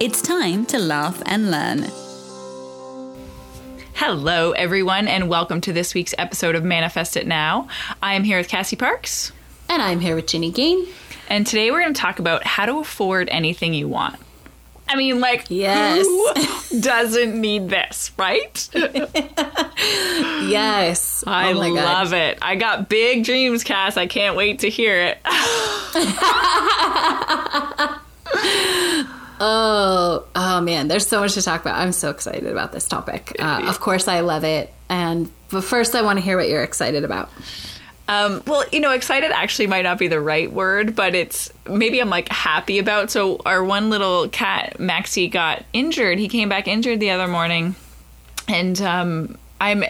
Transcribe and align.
It's 0.00 0.22
time 0.22 0.64
to 0.66 0.78
laugh 0.78 1.22
and 1.26 1.50
learn. 1.50 1.86
Hello, 3.94 4.52
everyone, 4.52 5.06
and 5.08 5.28
welcome 5.28 5.60
to 5.62 5.72
this 5.72 5.92
week's 5.94 6.14
episode 6.16 6.54
of 6.54 6.64
Manifest 6.64 7.16
It 7.16 7.26
Now. 7.26 7.68
I 8.02 8.14
am 8.14 8.24
here 8.24 8.38
with 8.38 8.48
Cassie 8.48 8.76
Parks, 8.76 9.32
And 9.68 9.82
I'm 9.82 10.00
here 10.00 10.16
with 10.16 10.26
Ginny 10.26 10.50
Gain. 10.50 10.86
and 11.28 11.46
today 11.46 11.70
we're 11.70 11.82
going 11.82 11.92
to 11.94 12.00
talk 12.00 12.18
about 12.18 12.44
how 12.46 12.66
to 12.66 12.78
afford 12.78 13.28
anything 13.30 13.74
you 13.74 13.88
want. 13.88 14.16
I 14.88 14.96
mean, 14.96 15.20
like, 15.20 15.46
Yes. 15.50 16.06
who 16.06 16.78
doesn't 16.80 17.38
need 17.40 17.68
this, 17.68 18.10
right? 18.16 18.68
Yes. 20.42 21.22
I 21.26 21.52
oh 21.52 21.54
my 21.54 21.68
love 21.68 22.10
God. 22.10 22.16
it. 22.16 22.38
I 22.42 22.56
got 22.56 22.88
big 22.88 23.24
dreams, 23.24 23.62
Cass. 23.64 23.96
I 23.96 24.06
can't 24.06 24.36
wait 24.36 24.60
to 24.60 24.70
hear 24.70 24.96
it. 25.00 25.18
Oh, 29.40 30.26
oh 30.34 30.60
man, 30.60 30.88
there's 30.88 31.06
so 31.06 31.20
much 31.20 31.34
to 31.34 31.42
talk 31.42 31.62
about. 31.62 31.76
I'm 31.76 31.92
so 31.92 32.10
excited 32.10 32.46
about 32.46 32.72
this 32.72 32.86
topic. 32.86 33.34
Uh, 33.38 33.64
of 33.66 33.80
course, 33.80 34.06
I 34.06 34.20
love 34.20 34.44
it. 34.44 34.72
And 34.88 35.30
but 35.50 35.64
first, 35.64 35.94
I 35.94 36.02
want 36.02 36.18
to 36.18 36.24
hear 36.24 36.36
what 36.36 36.48
you're 36.48 36.62
excited 36.62 37.04
about. 37.04 37.30
Um, 38.06 38.42
well, 38.44 38.64
you 38.72 38.80
know, 38.80 38.90
excited 38.90 39.30
actually 39.30 39.68
might 39.68 39.82
not 39.82 39.96
be 39.96 40.08
the 40.08 40.20
right 40.20 40.52
word, 40.52 40.96
but 40.96 41.14
it's 41.14 41.52
maybe 41.68 42.00
I'm 42.00 42.10
like 42.10 42.28
happy 42.28 42.80
about. 42.80 43.10
So 43.10 43.40
our 43.46 43.62
one 43.64 43.88
little 43.88 44.28
cat, 44.28 44.80
Maxie, 44.80 45.28
got 45.28 45.64
injured. 45.72 46.18
He 46.18 46.28
came 46.28 46.48
back 46.48 46.66
injured 46.66 46.98
the 46.98 47.10
other 47.10 47.28
morning, 47.28 47.76
and 48.48 48.80
um, 48.82 49.38
I'm 49.60 49.84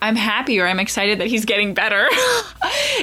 I'm 0.00 0.16
happy 0.16 0.58
or 0.60 0.66
I'm 0.66 0.80
excited 0.80 1.20
that 1.20 1.26
he's 1.26 1.44
getting 1.44 1.74
better. 1.74 2.08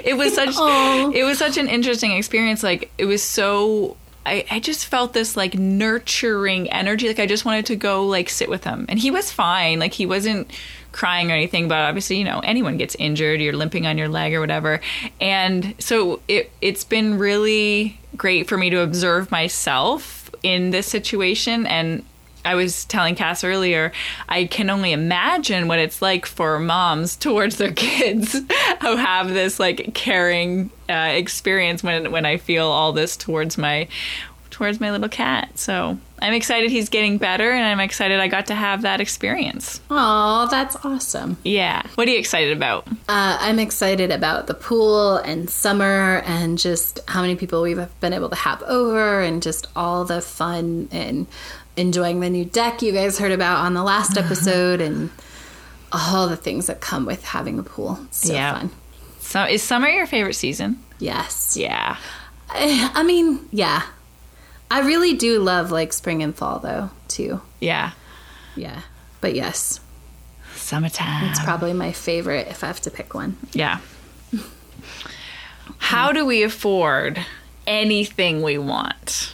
it 0.03 0.17
was 0.17 0.33
such 0.33 0.55
Aw. 0.57 1.11
it 1.13 1.23
was 1.23 1.37
such 1.37 1.57
an 1.57 1.67
interesting 1.67 2.11
experience. 2.13 2.63
Like 2.63 2.91
it 2.97 3.05
was 3.05 3.21
so. 3.23 3.97
I, 4.25 4.45
I 4.49 4.59
just 4.59 4.87
felt 4.87 5.13
this 5.13 5.37
like 5.37 5.53
nurturing 5.55 6.71
energy. 6.71 7.07
Like 7.07 7.19
I 7.19 7.25
just 7.25 7.45
wanted 7.45 7.67
to 7.67 7.75
go 7.75 8.05
like 8.05 8.29
sit 8.29 8.49
with 8.49 8.63
him. 8.63 8.85
And 8.89 8.97
he 8.97 9.11
was 9.11 9.31
fine. 9.31 9.79
Like 9.79 9.93
he 9.93 10.05
wasn't 10.05 10.51
crying 10.91 11.29
or 11.29 11.35
anything, 11.35 11.67
but 11.67 11.77
obviously, 11.79 12.17
you 12.17 12.23
know, 12.23 12.39
anyone 12.39 12.77
gets 12.77 12.95
injured, 12.95 13.41
you're 13.41 13.53
limping 13.53 13.85
on 13.85 13.97
your 13.97 14.07
leg 14.07 14.33
or 14.33 14.39
whatever. 14.39 14.79
And 15.19 15.75
so 15.77 16.21
it 16.27 16.51
it's 16.61 16.83
been 16.83 17.17
really 17.17 17.99
great 18.17 18.47
for 18.47 18.57
me 18.57 18.69
to 18.69 18.79
observe 18.79 19.29
myself 19.29 20.31
in 20.41 20.71
this 20.71 20.87
situation 20.87 21.65
and 21.67 22.03
I 22.45 22.55
was 22.55 22.85
telling 22.85 23.15
Cass 23.15 23.43
earlier, 23.43 23.91
I 24.29 24.45
can 24.45 24.69
only 24.69 24.91
imagine 24.91 25.67
what 25.67 25.79
it's 25.79 26.01
like 26.01 26.25
for 26.25 26.59
moms 26.59 27.15
towards 27.15 27.57
their 27.57 27.73
kids 27.73 28.33
who 28.81 28.95
have 28.95 29.29
this 29.29 29.59
like 29.59 29.93
caring 29.93 30.69
uh, 30.89 31.11
experience 31.13 31.83
when 31.83 32.11
when 32.11 32.25
I 32.25 32.37
feel 32.37 32.67
all 32.67 32.93
this 32.93 33.17
towards 33.17 33.57
my 33.57 33.87
towards 34.55 34.79
my 34.79 34.89
little 34.89 35.09
cat. 35.09 35.59
So 35.59 35.97
I'm 36.21 36.33
excited 36.33 36.71
he's 36.71 36.87
getting 36.87 37.17
better, 37.17 37.51
and 37.51 37.65
I'm 37.65 37.81
excited 37.81 38.21
I 38.21 38.29
got 38.29 38.45
to 38.47 38.55
have 38.55 38.83
that 38.83 39.01
experience. 39.01 39.81
Oh, 39.89 40.47
that's 40.49 40.77
awesome. 40.77 41.35
Yeah. 41.43 41.81
What 41.95 42.07
are 42.07 42.11
you 42.11 42.17
excited 42.17 42.55
about? 42.55 42.87
Uh, 42.87 43.37
I'm 43.39 43.59
excited 43.59 44.11
about 44.11 44.47
the 44.47 44.53
pool 44.53 45.17
and 45.17 45.49
summer 45.49 46.21
and 46.25 46.57
just 46.57 47.01
how 47.09 47.21
many 47.21 47.35
people 47.35 47.61
we've 47.61 47.99
been 47.99 48.13
able 48.13 48.29
to 48.29 48.35
have 48.35 48.63
over 48.63 49.19
and 49.19 49.43
just 49.43 49.67
all 49.75 50.05
the 50.05 50.21
fun 50.21 50.87
and 50.89 51.27
enjoying 51.77 52.19
the 52.19 52.29
new 52.29 52.45
deck 52.45 52.81
you 52.81 52.91
guys 52.91 53.17
heard 53.19 53.31
about 53.31 53.57
on 53.65 53.73
the 53.73 53.83
last 53.83 54.17
uh-huh. 54.17 54.25
episode 54.25 54.81
and 54.81 55.09
all 55.91 56.27
the 56.27 56.35
things 56.35 56.67
that 56.67 56.81
come 56.81 57.05
with 57.05 57.23
having 57.23 57.59
a 57.59 57.63
pool. 57.63 57.99
It's 58.05 58.27
so 58.27 58.33
Yeah. 58.33 58.59
fun. 58.59 58.71
So 59.19 59.43
is 59.43 59.63
summer 59.63 59.87
your 59.87 60.05
favorite 60.07 60.35
season? 60.35 60.83
Yes. 60.99 61.57
Yeah. 61.57 61.97
I, 62.49 62.91
I 62.93 63.03
mean, 63.03 63.39
yeah. 63.51 63.83
I 64.69 64.81
really 64.81 65.13
do 65.13 65.39
love 65.39 65.71
like 65.71 65.93
spring 65.93 66.23
and 66.23 66.35
fall 66.35 66.59
though, 66.59 66.89
too. 67.07 67.41
Yeah. 67.59 67.91
Yeah. 68.55 68.81
But 69.21 69.35
yes, 69.35 69.79
Summertime. 70.55 71.29
it's 71.29 71.43
probably 71.43 71.73
my 71.73 71.91
favorite 71.91 72.47
if 72.47 72.63
I 72.63 72.67
have 72.67 72.81
to 72.81 72.91
pick 72.91 73.13
one. 73.13 73.37
Yeah. 73.53 73.79
How 75.77 76.11
do 76.11 76.25
we 76.25 76.43
afford 76.43 77.25
anything 77.67 78.41
we 78.41 78.57
want? 78.57 79.24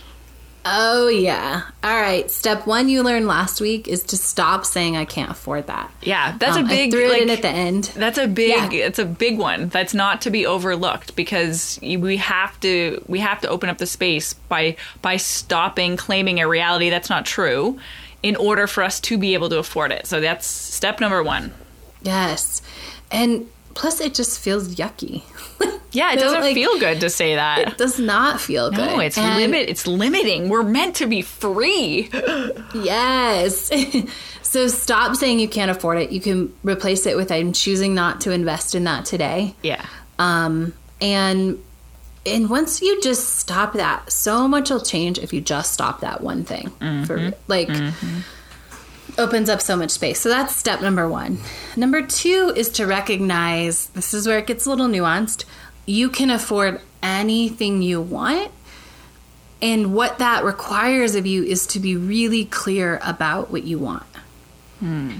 Oh, 0.63 1.07
yeah. 1.07 1.63
All 1.83 1.99
right. 1.99 2.29
Step 2.29 2.67
one 2.67 2.87
you 2.87 3.01
learned 3.01 3.25
last 3.25 3.59
week 3.61 3.87
is 3.87 4.03
to 4.03 4.17
stop 4.17 4.65
saying 4.65 4.95
I 4.95 5.05
can't 5.05 5.31
afford 5.31 5.67
that. 5.67 5.89
Yeah, 6.03 6.35
that's 6.37 6.55
Um, 6.57 6.65
a 6.65 6.67
big 6.67 6.93
I 6.93 6.97
threw 6.97 7.09
like, 7.09 7.17
it 7.17 7.23
in 7.23 7.29
at 7.31 7.41
the 7.41 7.49
end. 7.49 7.85
That's 7.95 8.19
a 8.19 8.27
big 8.27 8.71
Yeah. 8.73 8.85
it's 8.85 8.99
a 8.99 9.05
big 9.05 9.39
one. 9.39 9.69
That's 9.69 9.93
not 9.95 10.21
to 10.21 10.29
be 10.29 10.45
overlooked 10.45 11.15
because 11.15 11.79
we 11.81 12.17
have 12.17 12.59
to 12.59 13.03
we 13.07 13.19
have 13.19 13.41
to 13.41 13.49
open 13.49 13.69
up 13.69 13.79
the 13.79 13.87
space 13.87 14.33
by 14.33 14.75
by 15.01 15.17
stopping 15.17 15.97
claiming 15.97 16.39
a 16.39 16.47
reality 16.47 16.91
that's 16.91 17.09
not 17.09 17.25
true 17.25 17.79
in 18.21 18.35
order 18.35 18.67
for 18.67 18.83
us 18.83 18.99
to 18.99 19.17
be 19.17 19.33
able 19.33 19.49
to 19.49 19.57
afford 19.57 19.91
it. 19.91 20.05
So 20.05 20.21
that's 20.21 20.45
step 20.45 20.99
number 20.99 21.23
1. 21.23 21.51
Yes. 22.03 22.61
And 23.11 23.47
plus, 23.73 24.01
it 24.01 24.13
just 24.13 24.39
feels 24.39 24.75
yucky. 24.75 25.23
Yeah, 25.93 26.13
it 26.13 26.19
doesn't 26.19 26.39
like, 26.39 26.53
feel 26.53 26.79
good 26.79 27.01
to 27.01 27.09
say 27.09 27.35
that. 27.35 27.59
It 27.73 27.77
does 27.77 27.99
not 27.99 28.39
feel 28.39 28.69
good. 28.69 28.77
no, 28.77 28.99
it's 29.01 29.17
And- 29.17 29.35
limit 29.35 29.67
it's 29.67 29.85
limiting. 29.85 30.47
We're 30.47 30.63
meant 30.63 30.95
to 30.97 31.05
be 31.05 31.21
free. 31.21 32.09
Yes. 32.73 33.69
so 34.41 34.67
stop 34.67 35.17
saying 35.17 35.39
you 35.39 35.49
can't 35.49 35.69
afford 35.69 35.97
it. 35.97 36.11
You 36.11 36.21
can 36.21 36.53
replace 36.63 37.05
it 37.05 37.17
with 37.17 37.29
I'm 37.29 37.51
choosing 37.51 37.93
not 37.93 38.21
to 38.21 38.31
invest 38.31 38.73
in 38.73 38.85
that 38.85 39.03
today. 39.03 39.53
Yeah. 39.61 39.85
Um, 40.17 40.73
and 41.01 41.61
and 42.25 42.49
once 42.49 42.81
you 42.81 43.01
just 43.01 43.35
stop 43.39 43.73
that, 43.73 44.09
so 44.11 44.47
much 44.47 44.69
will 44.69 44.79
change 44.79 45.19
if 45.19 45.33
you 45.33 45.41
just 45.41 45.73
stop 45.73 45.99
that 46.01 46.21
one 46.21 46.45
thing. 46.45 46.69
For 47.05 47.33
like 47.47 47.67
opens 49.21 49.49
up 49.49 49.61
so 49.61 49.75
much 49.77 49.91
space. 49.91 50.19
So 50.19 50.29
that's 50.29 50.55
step 50.55 50.81
number 50.81 51.07
one. 51.07 51.37
Number 51.77 52.01
two 52.01 52.53
is 52.55 52.69
to 52.71 52.85
recognize 52.85 53.87
this 53.89 54.13
is 54.13 54.27
where 54.27 54.39
it 54.39 54.47
gets 54.47 54.65
a 54.65 54.69
little 54.69 54.87
nuanced. 54.87 55.45
You 55.85 56.09
can 56.09 56.29
afford 56.29 56.81
anything 57.01 57.81
you 57.81 58.01
want. 58.01 58.51
And 59.61 59.93
what 59.93 60.17
that 60.17 60.43
requires 60.43 61.15
of 61.15 61.25
you 61.25 61.43
is 61.43 61.67
to 61.67 61.79
be 61.79 61.95
really 61.95 62.45
clear 62.45 62.99
about 63.03 63.51
what 63.51 63.63
you 63.63 63.77
want. 63.77 64.05
Hmm. 64.79 65.17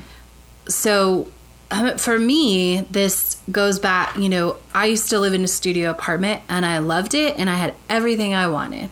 So 0.67 1.27
um, 1.69 1.97
for 1.97 2.17
me, 2.17 2.81
this 2.89 3.39
goes 3.51 3.79
back, 3.79 4.17
you 4.17 4.29
know, 4.29 4.57
I 4.73 4.87
used 4.87 5.09
to 5.09 5.19
live 5.19 5.33
in 5.33 5.43
a 5.43 5.47
studio 5.47 5.91
apartment 5.91 6.41
and 6.49 6.65
I 6.65 6.79
loved 6.79 7.13
it 7.13 7.37
and 7.37 7.49
I 7.49 7.55
had 7.55 7.75
everything 7.87 8.33
I 8.33 8.47
wanted 8.47 8.89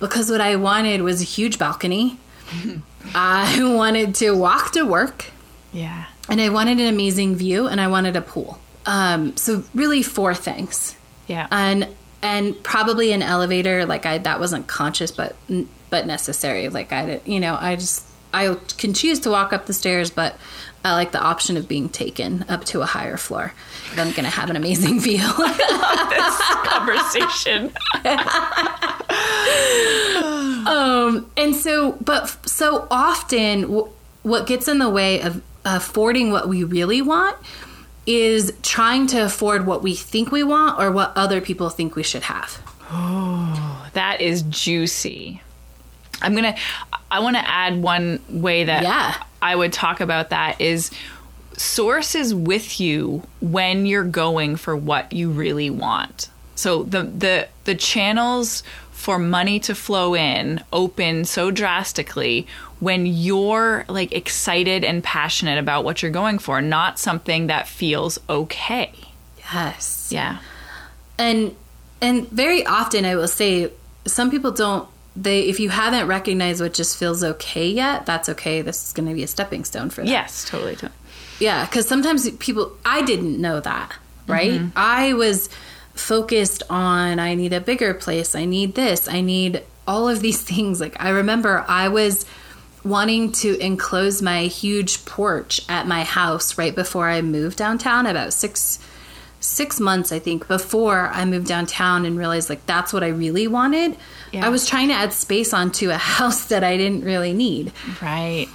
because 0.00 0.30
what 0.30 0.40
I 0.40 0.56
wanted 0.56 1.02
was 1.02 1.20
a 1.20 1.24
huge 1.24 1.58
balcony. 1.58 2.18
I 3.14 3.58
wanted 3.74 4.14
to 4.16 4.32
walk 4.32 4.72
to 4.72 4.82
work 4.84 5.26
Yeah. 5.72 6.06
and 6.28 6.40
I 6.40 6.48
wanted 6.50 6.78
an 6.80 6.86
amazing 6.86 7.36
view 7.36 7.66
and 7.66 7.80
I 7.80 7.88
wanted 7.88 8.16
a 8.16 8.20
pool. 8.22 8.58
Um, 8.86 9.36
so 9.36 9.64
really 9.74 10.02
four 10.02 10.34
things. 10.34 10.96
Yeah. 11.26 11.46
And 11.50 11.88
and 12.22 12.60
probably 12.64 13.12
an 13.12 13.22
elevator 13.22 13.86
like 13.86 14.04
I 14.06 14.18
that 14.18 14.40
wasn't 14.40 14.66
conscious 14.66 15.10
but 15.12 15.36
but 15.90 16.06
necessary. 16.06 16.68
Like 16.68 16.92
I 16.92 17.06
did, 17.06 17.22
you 17.26 17.38
know, 17.40 17.56
I 17.60 17.76
just 17.76 18.04
I 18.34 18.56
can 18.76 18.92
choose 18.94 19.20
to 19.20 19.30
walk 19.30 19.52
up 19.52 19.66
the 19.66 19.72
stairs, 19.72 20.10
but 20.10 20.36
I 20.84 20.92
like 20.94 21.12
the 21.12 21.20
option 21.20 21.56
of 21.56 21.66
being 21.68 21.88
taken 21.88 22.44
up 22.48 22.64
to 22.66 22.82
a 22.82 22.86
higher 22.86 23.16
floor. 23.16 23.52
I'm 23.92 24.10
going 24.12 24.24
to 24.24 24.30
have 24.30 24.48
an 24.50 24.56
amazing 24.56 25.00
view. 25.08 25.18
this 25.18 26.40
conversation. 26.64 27.72
um, 30.66 31.30
and 31.36 31.54
so, 31.54 31.92
but 31.92 32.36
so 32.48 32.86
often, 32.90 33.62
w- 33.62 33.88
what 34.22 34.46
gets 34.46 34.68
in 34.68 34.78
the 34.78 34.90
way 34.90 35.20
of 35.20 35.42
affording 35.64 36.30
what 36.30 36.48
we 36.48 36.64
really 36.64 37.02
want 37.02 37.36
is 38.06 38.52
trying 38.62 39.06
to 39.08 39.24
afford 39.24 39.66
what 39.66 39.82
we 39.82 39.94
think 39.94 40.32
we 40.32 40.42
want 40.42 40.80
or 40.80 40.90
what 40.90 41.12
other 41.16 41.40
people 41.40 41.68
think 41.68 41.94
we 41.94 42.02
should 42.02 42.22
have. 42.22 42.60
Oh, 42.90 43.88
that 43.92 44.20
is 44.20 44.42
juicy. 44.42 45.42
I'm 46.22 46.34
gonna. 46.34 46.56
I 47.10 47.20
want 47.20 47.36
to 47.36 47.48
add 47.48 47.80
one 47.82 48.20
way 48.28 48.64
that 48.64 48.82
Yeah. 48.82 49.14
I 49.40 49.54
would 49.54 49.72
talk 49.72 50.00
about 50.00 50.30
that 50.30 50.60
is 50.60 50.90
sources 51.56 52.34
with 52.34 52.80
you 52.80 53.22
when 53.40 53.86
you're 53.86 54.04
going 54.04 54.56
for 54.56 54.76
what 54.76 55.12
you 55.12 55.30
really 55.30 55.70
want. 55.70 56.28
So 56.54 56.82
the 56.82 57.02
the 57.04 57.48
the 57.64 57.74
channels 57.74 58.62
for 59.08 59.18
money 59.18 59.58
to 59.58 59.74
flow 59.74 60.14
in 60.14 60.62
open 60.70 61.24
so 61.24 61.50
drastically 61.50 62.46
when 62.78 63.06
you're 63.06 63.86
like 63.88 64.12
excited 64.12 64.84
and 64.84 65.02
passionate 65.02 65.58
about 65.58 65.82
what 65.82 66.02
you're 66.02 66.10
going 66.10 66.38
for, 66.38 66.60
not 66.60 66.98
something 66.98 67.46
that 67.46 67.66
feels 67.66 68.20
okay. 68.28 68.92
Yes. 69.50 70.10
Yeah. 70.12 70.40
And 71.16 71.56
and 72.02 72.28
very 72.28 72.66
often 72.66 73.06
I 73.06 73.16
will 73.16 73.28
say 73.28 73.72
some 74.04 74.30
people 74.30 74.50
don't 74.50 74.86
they 75.16 75.40
if 75.44 75.58
you 75.58 75.70
haven't 75.70 76.06
recognized 76.06 76.60
what 76.60 76.74
just 76.74 76.98
feels 76.98 77.24
okay 77.24 77.66
yet, 77.66 78.04
that's 78.04 78.28
okay. 78.28 78.60
This 78.60 78.88
is 78.88 78.92
going 78.92 79.08
to 79.08 79.14
be 79.14 79.22
a 79.22 79.26
stepping 79.26 79.64
stone 79.64 79.88
for 79.88 80.02
them. 80.02 80.08
Yes, 80.10 80.44
totally. 80.44 80.74
totally. 80.74 80.92
Yeah, 81.40 81.64
because 81.64 81.88
sometimes 81.88 82.28
people, 82.32 82.76
I 82.84 83.00
didn't 83.00 83.40
know 83.40 83.58
that, 83.60 83.90
right? 84.26 84.60
Mm-hmm. 84.60 84.76
I 84.76 85.14
was 85.14 85.48
focused 85.98 86.62
on, 86.70 87.18
I 87.18 87.34
need 87.34 87.52
a 87.52 87.60
bigger 87.60 87.92
place, 87.94 88.34
I 88.34 88.44
need 88.44 88.74
this, 88.74 89.08
I 89.08 89.20
need 89.20 89.62
all 89.86 90.08
of 90.08 90.20
these 90.20 90.40
things. 90.50 90.80
Like, 90.80 90.96
I 91.02 91.10
remember 91.10 91.64
I 91.68 91.88
was 91.88 92.24
wanting 92.84 93.32
to 93.32 93.58
enclose 93.58 94.22
my 94.22 94.42
huge 94.44 95.04
porch 95.04 95.60
at 95.68 95.86
my 95.86 96.04
house 96.04 96.56
right 96.56 96.74
before 96.74 97.08
I 97.08 97.20
moved 97.22 97.58
downtown, 97.58 98.06
about 98.06 98.32
six 98.32 98.78
six 99.40 99.78
months 99.78 100.10
i 100.10 100.18
think 100.18 100.48
before 100.48 101.10
i 101.12 101.24
moved 101.24 101.46
downtown 101.46 102.04
and 102.04 102.18
realized 102.18 102.50
like 102.50 102.66
that's 102.66 102.92
what 102.92 103.04
i 103.04 103.06
really 103.06 103.46
wanted 103.46 103.96
Yeah. 104.32 104.44
i 104.44 104.48
was 104.48 104.66
trying 104.66 104.88
to 104.88 104.94
add 104.94 105.12
space 105.12 105.54
onto 105.54 105.90
a 105.90 105.96
house 106.16 106.46
that 106.46 106.64
i 106.64 106.76
didn't 106.76 107.04
really 107.04 107.32
need 107.32 107.70
Right. 108.02 108.48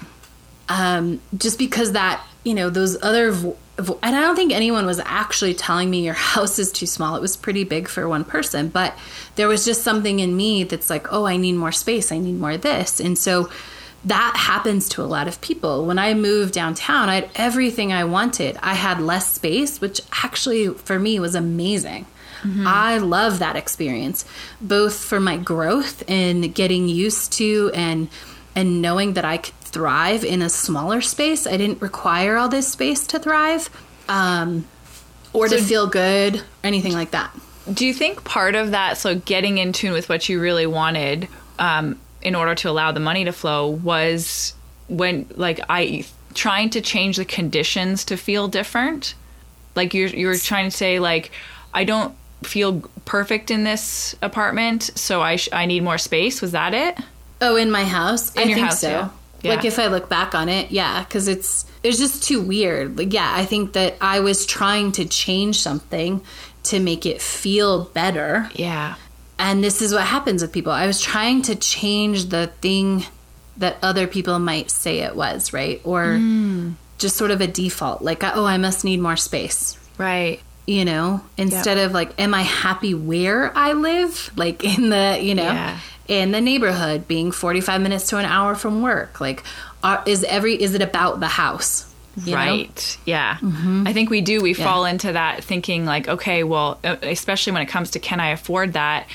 um, 0.68 1.22
just 1.38 1.57
because 1.57 1.94
that 1.94 2.22
you 2.44 2.54
know 2.54 2.69
those 2.69 3.01
other 3.01 3.31
vo- 3.31 3.56
and 3.77 4.15
I 4.15 4.21
don't 4.21 4.35
think 4.35 4.53
anyone 4.53 4.85
was 4.85 4.99
actually 4.99 5.53
telling 5.53 5.89
me 5.89 6.05
your 6.05 6.13
house 6.31 6.59
is 6.59 6.71
too 6.71 6.85
small. 6.85 7.15
It 7.15 7.21
was 7.21 7.37
pretty 7.37 7.63
big 7.63 7.87
for 7.87 8.07
one 8.07 8.23
person, 8.23 8.69
but 8.69 8.97
there 9.35 9.47
was 9.47 9.65
just 9.65 9.83
something 9.83 10.19
in 10.19 10.35
me 10.35 10.63
that's 10.63 10.89
like, 10.89 11.11
oh, 11.11 11.25
I 11.25 11.37
need 11.37 11.53
more 11.53 11.71
space. 11.71 12.11
I 12.11 12.19
need 12.19 12.39
more 12.39 12.51
of 12.51 12.61
this, 12.61 12.99
and 12.99 13.17
so 13.17 13.49
that 14.05 14.35
happens 14.35 14.89
to 14.89 15.01
a 15.01 15.05
lot 15.05 15.27
of 15.27 15.39
people. 15.39 15.85
When 15.85 15.97
I 15.97 16.13
moved 16.13 16.53
downtown, 16.53 17.07
I 17.07 17.15
had 17.15 17.29
everything 17.35 17.93
I 17.93 18.03
wanted. 18.03 18.57
I 18.61 18.73
had 18.73 18.99
less 18.99 19.33
space, 19.33 19.79
which 19.79 20.01
actually 20.23 20.67
for 20.69 20.99
me 20.99 21.19
was 21.19 21.35
amazing. 21.35 22.05
Mm-hmm. 22.41 22.67
I 22.67 22.97
love 22.97 23.39
that 23.39 23.55
experience, 23.55 24.25
both 24.59 24.99
for 25.01 25.21
my 25.21 25.37
growth 25.37 26.03
and 26.09 26.53
getting 26.53 26.89
used 26.89 27.31
to 27.33 27.71
and 27.73 28.09
and 28.55 28.81
knowing 28.81 29.13
that 29.13 29.25
I 29.25 29.37
could 29.37 29.55
thrive 29.73 30.23
in 30.23 30.41
a 30.41 30.49
smaller 30.49 31.01
space. 31.01 31.45
I 31.45 31.57
didn't 31.57 31.81
require 31.81 32.37
all 32.37 32.47
this 32.47 32.67
space 32.67 33.07
to 33.07 33.19
thrive, 33.19 33.69
um, 34.07 34.65
or 35.33 35.47
to 35.47 35.61
feel 35.61 35.87
good, 35.87 36.37
or 36.37 36.43
anything 36.63 36.93
like 36.93 37.11
that. 37.11 37.35
Do 37.73 37.85
you 37.85 37.93
think 37.93 38.23
part 38.23 38.55
of 38.55 38.71
that, 38.71 38.97
so 38.97 39.15
getting 39.15 39.57
in 39.57 39.73
tune 39.73 39.93
with 39.93 40.09
what 40.09 40.29
you 40.29 40.39
really 40.39 40.67
wanted 40.67 41.27
um, 41.57 41.99
in 42.21 42.35
order 42.35 42.55
to 42.55 42.69
allow 42.69 42.91
the 42.91 42.99
money 42.99 43.25
to 43.25 43.31
flow, 43.31 43.69
was 43.69 44.53
when, 44.87 45.25
like, 45.35 45.59
I 45.69 46.05
trying 46.33 46.69
to 46.71 46.81
change 46.81 47.17
the 47.17 47.25
conditions 47.25 48.05
to 48.05 48.17
feel 48.17 48.47
different? 48.47 49.15
Like, 49.75 49.93
you're, 49.93 50.09
you're 50.09 50.37
trying 50.37 50.69
to 50.69 50.75
say, 50.75 50.99
like, 50.99 51.31
I 51.73 51.83
don't 51.83 52.15
feel 52.43 52.81
perfect 53.05 53.49
in 53.49 53.63
this 53.63 54.15
apartment, 54.21 54.91
so 54.95 55.21
I, 55.21 55.37
sh- 55.37 55.49
I 55.51 55.65
need 55.65 55.83
more 55.83 55.97
space. 55.97 56.41
Was 56.41 56.51
that 56.51 56.73
it? 56.73 56.97
Oh, 57.41 57.55
in 57.55 57.71
my 57.71 57.85
house, 57.85 58.35
I 58.37 58.43
your 58.43 58.55
think 58.55 58.67
house, 58.67 58.81
so. 58.81 58.89
yeah. 58.89 59.09
Yeah. 59.44 59.56
Like 59.56 59.66
if 59.66 59.78
I 59.78 59.88
look 59.88 60.07
back 60.10 60.34
on 60.34 60.48
it, 60.50 60.72
yeah, 60.72 61.04
because 61.04 61.28
it's 61.28 61.66
it's 61.84 61.98
just 62.00 62.24
too 62.24 62.42
weird. 62.42 62.98
Like, 62.98 63.12
yeah, 63.13 63.31
I 63.36 63.44
think 63.45 63.74
that 63.74 63.95
I 64.00 64.22
was 64.22 64.45
trying 64.45 64.94
to 64.94 65.06
change 65.06 65.60
something 65.60 66.22
to 66.63 66.80
make 66.80 67.06
it 67.06 67.22
feel 67.22 67.86
better, 67.94 68.50
Yeah. 68.56 68.95
and 69.38 69.62
this 69.62 69.81
is 69.81 69.94
what 69.94 70.04
happens 70.04 70.42
with 70.42 70.54
people. 70.54 70.72
I 70.72 70.88
was 70.88 71.01
trying 71.01 71.42
to 71.44 71.56
change 71.56 72.30
the 72.30 72.48
thing 72.62 73.04
that 73.57 73.75
other 73.84 74.07
people 74.07 74.40
might 74.40 74.72
say 74.72 75.00
it 75.00 75.13
was, 75.16 75.51
right? 75.51 75.81
Or 75.84 76.16
hmm. 76.16 76.72
just 77.00 77.18
sort 77.18 77.31
of 77.31 77.42
a 77.42 77.48
default, 77.48 78.01
like, 78.01 78.24
uh, 78.24 78.31
oh, 78.34 78.45
I 78.45 78.57
must 78.57 78.86
need 78.86 79.01
more 79.01 79.18
space, 79.18 79.78
Right. 79.98 80.40
you 80.66 80.86
know, 80.86 81.19
instead 81.38 81.78
of 81.78 81.92
like, 81.92 82.18
am 82.18 82.34
I 82.34 82.44
happy 82.44 82.94
where 82.94 83.51
I 83.57 83.74
live? 83.74 84.31
Like 84.38 84.63
in 84.63 84.90
the, 84.90 85.19
you 85.22 85.36
know, 85.36 85.44
Yeah. 85.44 85.80
In 86.07 86.31
the 86.31 86.41
neighborhood, 86.41 87.07
being 87.07 87.31
45 87.31 87.81
minutes 87.81 88.07
to 88.09 88.17
an 88.17 88.25
hour 88.25 88.55
from 88.55 88.81
work. 88.81 89.21
Like, 89.21 89.44
are, 89.83 90.03
is 90.05 90.23
every, 90.25 90.61
is 90.61 90.73
it 90.73 90.81
about 90.81 91.19
the 91.19 91.27
house? 91.27 91.89
You 92.15 92.35
know? 92.35 92.41
Mm-hmm. 92.41 92.47
right 92.59 92.97
yeah 93.05 93.38
i 93.88 93.91
think 93.91 94.11
we 94.11 94.21
do 94.21 94.39
we 94.44 94.53
fall 94.53 94.85
into 94.85 95.13
that 95.13 95.44
thinking 95.44 95.83
like 95.83 96.07
okay 96.07 96.44
well 96.44 96.77
especially 96.83 97.53
when 97.53 97.63
it 97.63 97.65
comes 97.65 97.89
to 97.89 98.00
can 98.00 98.19
i 98.19 98.27
afford 98.29 98.73
that 98.73 99.07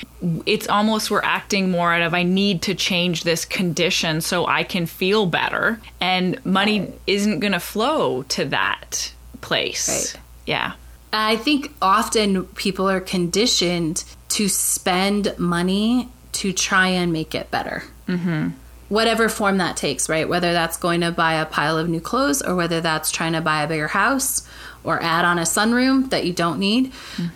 it's 0.45 0.67
almost 0.67 1.09
we're 1.09 1.21
acting 1.23 1.71
more 1.71 1.93
out 1.93 2.01
of 2.01 2.13
i 2.13 2.23
need 2.23 2.61
to 2.63 2.75
change 2.75 3.23
this 3.23 3.45
condition 3.45 4.19
so 4.19 4.45
i 4.47 4.63
can 4.65 4.85
feel 4.85 5.25
better 5.27 5.79
and 6.01 6.43
money 6.45 6.91
isn't 7.07 7.39
going 7.39 7.53
to 7.53 7.59
flow 7.61 8.23
to 8.23 8.43
that 8.43 9.13
place 9.39 9.87
Right. 10.13 10.21
yeah 10.45 10.73
I 11.13 11.37
think 11.37 11.71
often 11.81 12.43
people 12.47 12.89
are 12.89 12.99
conditioned 12.99 14.03
to 14.29 14.49
spend 14.49 15.33
money 15.39 16.09
to 16.39 16.51
try 16.53 16.87
and 16.87 17.13
make 17.13 17.33
it 17.35 17.49
better. 17.51 17.83
Mm-hmm. 18.07 18.49
Whatever 18.89 19.29
form 19.29 19.57
that 19.59 19.77
takes, 19.77 20.09
right? 20.09 20.27
Whether 20.27 20.51
that's 20.53 20.75
going 20.77 21.01
to 21.01 21.11
buy 21.11 21.33
a 21.35 21.45
pile 21.45 21.77
of 21.77 21.87
new 21.87 22.01
clothes 22.01 22.41
or 22.41 22.55
whether 22.55 22.81
that's 22.81 23.11
trying 23.11 23.33
to 23.33 23.41
buy 23.41 23.61
a 23.63 23.67
bigger 23.67 23.87
house 23.87 24.47
or 24.83 25.01
add 25.03 25.25
on 25.25 25.37
a 25.37 25.43
sunroom 25.43 26.09
that 26.09 26.25
you 26.25 26.33
don't 26.33 26.57
need. 26.59 26.91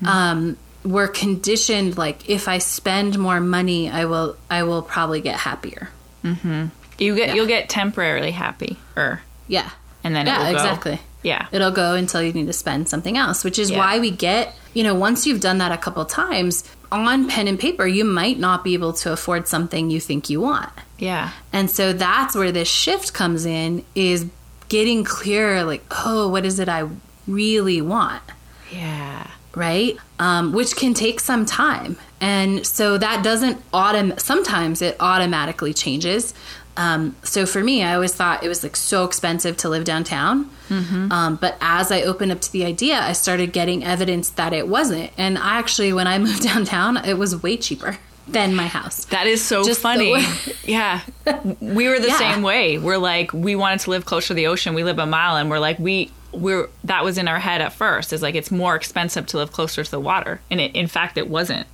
Um, 0.05 0.57
we're 0.83 1.07
conditioned 1.07 1.97
like 1.97 2.29
if 2.29 2.47
I 2.47 2.57
spend 2.57 3.17
more 3.19 3.39
money, 3.39 3.89
I 3.89 4.05
will 4.05 4.35
I 4.49 4.63
will 4.63 4.81
probably 4.81 5.21
get 5.21 5.35
happier. 5.35 5.89
you 6.23 7.15
get 7.15 7.35
you'll 7.35 7.47
get 7.47 7.69
temporarily 7.69 8.31
happy 8.31 8.77
or 8.95 9.21
Yeah. 9.47 9.69
and 10.03 10.15
then 10.15 10.25
yeah, 10.25 10.35
it 10.35 10.39
will 10.39 10.51
go. 10.51 10.57
exactly. 10.57 10.99
yeah 11.21 11.47
It'll 11.51 11.71
go 11.71 11.95
until 11.95 12.21
you 12.21 12.33
need 12.33 12.47
to 12.47 12.53
spend 12.53 12.89
something 12.89 13.17
else, 13.17 13.43
which 13.43 13.59
is 13.59 13.69
Yeah. 13.71 13.77
why 13.77 13.99
we 13.99 14.11
get, 14.11 14.55
you 14.73 14.83
know, 14.83 14.95
once 14.95 15.25
you've 15.27 15.41
done 15.41 15.59
that 15.59 15.71
a 15.71 15.77
couple 15.77 16.03
times 16.05 16.63
on 16.93 17.27
pen 17.27 17.47
and 17.47 17.59
paper, 17.59 17.85
you 17.87 18.05
might 18.05 18.39
not 18.39 18.63
be 18.63 18.73
able 18.73 18.93
to 18.93 19.11
afford 19.11 19.47
something 19.47 19.89
you 19.89 19.99
think 19.99 20.29
you 20.29 20.41
want. 20.41 20.71
yeah 20.97 21.31
And 21.51 21.69
so 21.69 21.93
that's 21.93 22.35
where 22.35 22.51
this 22.51 22.69
shift 22.69 23.13
comes 23.13 23.45
in 23.45 23.83
is 23.95 24.27
getting 24.69 25.03
clear 25.03 25.63
like, 25.63 25.83
oh, 26.05 26.29
what 26.29 26.45
is 26.45 26.59
it 26.59 26.69
I 26.69 26.89
really 27.27 27.81
want? 27.81 28.23
yeah 28.71 29.27
right? 29.55 29.97
Um, 30.19 30.53
which 30.53 30.75
can 30.75 30.93
take 30.93 31.19
some 31.19 31.45
time. 31.45 31.97
And 32.19 32.65
so 32.65 32.97
that 32.97 33.23
doesn't 33.23 33.57
autom. 33.71 34.19
Sometimes 34.19 34.81
it 34.81 34.95
automatically 34.99 35.73
changes. 35.73 36.33
Um, 36.75 37.15
so 37.23 37.45
for 37.45 37.63
me, 37.63 37.83
I 37.83 37.93
always 37.93 38.13
thought 38.13 38.43
it 38.43 38.47
was 38.47 38.63
like 38.63 38.75
so 38.75 39.03
expensive 39.05 39.57
to 39.57 39.69
live 39.69 39.83
downtown. 39.83 40.49
Um, 40.69 41.35
but 41.39 41.55
as 41.61 41.91
I 41.91 42.01
opened 42.01 42.31
up 42.31 42.41
to 42.41 42.51
the 42.51 42.65
idea, 42.65 42.99
I 42.99 43.13
started 43.13 43.53
getting 43.53 43.83
evidence 43.83 44.29
that 44.31 44.53
it 44.53 44.67
wasn't. 44.67 45.11
And 45.19 45.37
I 45.37 45.59
actually, 45.59 45.93
when 45.93 46.07
I 46.07 46.17
moved 46.27 46.41
downtown, 46.41 46.97
it 46.97 47.13
was 47.19 47.43
way 47.43 47.57
cheaper 47.57 47.97
than 48.27 48.55
my 48.55 48.65
house. 48.67 49.05
That 49.05 49.27
is 49.27 49.43
so 49.43 49.63
Just 49.63 49.81
funny. 49.81 50.15
yeah. 50.63 51.01
We 51.59 51.87
were 51.89 51.99
the 51.99 52.07
Yeah. 52.07 52.17
same 52.17 52.41
way. 52.41 52.79
We're 52.79 52.97
like 52.97 53.33
we 53.33 53.55
wanted 53.55 53.81
to 53.81 53.91
live 53.91 54.05
closer 54.05 54.29
to 54.29 54.33
the 54.33 54.47
ocean. 54.47 54.73
We 54.73 54.83
live 54.83 54.97
a 54.97 55.05
mile 55.05 55.35
and 55.35 55.49
we're 55.49 55.59
like 55.59 55.77
we 55.77 56.09
we're 56.31 56.69
that 56.85 57.03
was 57.03 57.19
in 57.19 57.27
our 57.27 57.37
head 57.39 57.61
at 57.61 57.73
first. 57.73 58.11
Is 58.13 58.21
like 58.23 58.33
it's 58.33 58.49
more 58.49 58.75
expensive 58.75 59.27
to 59.27 59.37
live 59.37 59.51
closer 59.51 59.83
to 59.83 59.91
the 59.91 59.99
water. 59.99 60.39
And 60.49 60.59
it, 60.59 60.73
in 60.75 60.87
fact 60.87 61.17
it 61.19 61.29
wasn't. 61.29 61.67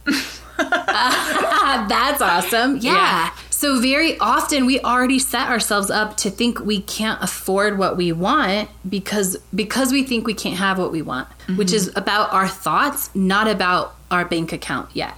Ah, 0.57 1.85
That's 1.87 2.21
awesome. 2.21 2.77
Yeah. 2.77 2.93
Yeah. 2.93 3.29
So 3.59 3.77
very 3.81 4.17
often 4.19 4.65
we 4.65 4.79
already 4.79 5.19
set 5.19 5.49
ourselves 5.49 5.91
up 5.91 6.15
to 6.19 6.29
think 6.29 6.61
we 6.61 6.79
can't 6.79 7.21
afford 7.21 7.77
what 7.77 7.97
we 7.97 8.13
want 8.13 8.69
because 8.87 9.35
because 9.53 9.91
we 9.91 10.03
think 10.03 10.25
we 10.25 10.33
can't 10.33 10.55
have 10.55 10.79
what 10.79 10.93
we 10.93 11.01
want, 11.01 11.27
which 11.57 11.73
is 11.73 11.89
mm-hmm. 11.89 11.99
about 11.99 12.31
our 12.31 12.47
thoughts, 12.47 13.13
not 13.13 13.49
about 13.49 13.95
our 14.09 14.23
bank 14.23 14.53
account 14.53 14.87
yet. 14.93 15.13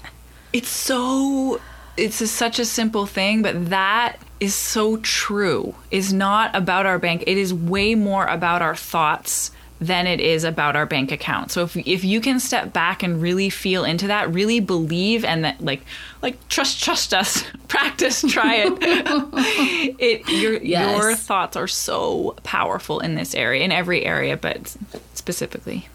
It's 0.53 0.69
so 0.69 1.61
it's 1.97 2.19
a, 2.19 2.25
such 2.25 2.57
a 2.57 2.65
simple 2.65 3.05
thing, 3.05 3.43
but 3.43 3.69
that 3.69 4.17
is 4.39 4.55
so 4.55 4.97
true. 4.97 5.75
Is 5.91 6.11
not 6.11 6.55
about 6.55 6.87
our 6.87 6.97
bank. 6.97 7.25
It 7.27 7.37
is 7.37 7.53
way 7.53 7.93
more 7.93 8.25
about 8.25 8.63
our 8.63 8.75
thoughts 8.75 9.51
than 9.81 10.05
it 10.05 10.21
is 10.21 10.43
about 10.43 10.75
our 10.75 10.85
bank 10.85 11.11
account. 11.11 11.51
So 11.51 11.63
if 11.63 11.75
if 11.75 12.03
you 12.03 12.21
can 12.21 12.39
step 12.39 12.71
back 12.71 13.01
and 13.01 13.19
really 13.19 13.49
feel 13.49 13.83
into 13.83 14.07
that, 14.07 14.31
really 14.31 14.59
believe 14.59 15.25
and 15.25 15.43
that 15.43 15.59
like 15.59 15.81
like 16.21 16.47
trust 16.47 16.83
trust 16.83 17.13
us, 17.15 17.43
practice, 17.67 18.21
try 18.21 18.57
it. 18.57 18.73
it 19.99 20.29
your 20.29 20.61
Yes. 20.61 21.01
your 21.01 21.15
thoughts 21.15 21.57
are 21.57 21.67
so 21.67 22.35
powerful 22.43 22.99
in 22.99 23.15
this 23.15 23.33
area, 23.33 23.63
in 23.63 23.71
every 23.71 24.05
area, 24.05 24.37
but 24.37 24.77
specifically. 25.15 25.89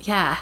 Yeah. 0.00 0.38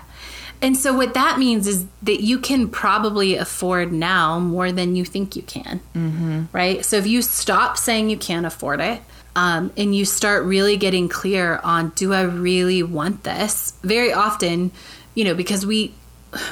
And 0.63 0.75
so 0.77 0.95
what 0.95 1.13
that 1.13 1.39
means 1.39 1.67
is 1.67 1.85
that 2.03 2.23
you 2.23 2.39
can 2.39 2.69
probably 2.69 3.37
afford 3.37 3.93
now 3.93 4.39
more 4.39 4.73
than 4.73 4.97
you 4.97 5.05
think 5.05 5.37
you 5.37 5.43
can. 5.43 5.81
Mm-hmm. 5.95 6.45
Right? 6.53 6.83
So 6.83 6.97
if 6.97 7.07
you 7.07 7.21
stop 7.21 7.77
saying 7.77 8.09
you 8.09 8.17
can't 8.17 8.47
afford 8.47 8.81
it, 8.81 9.03
um, 9.37 9.73
and 9.77 9.95
you 9.95 10.05
start 10.05 10.45
really 10.45 10.77
getting 10.77 11.09
clear 11.09 11.61
on 11.65 11.91
do 11.91 12.13
I 12.13 12.23
really 12.23 12.83
want 12.83 13.25
this? 13.25 13.73
Very 13.83 14.13
often, 14.13 14.71
you 15.15 15.25
know, 15.25 15.35
because 15.35 15.67
we 15.67 15.95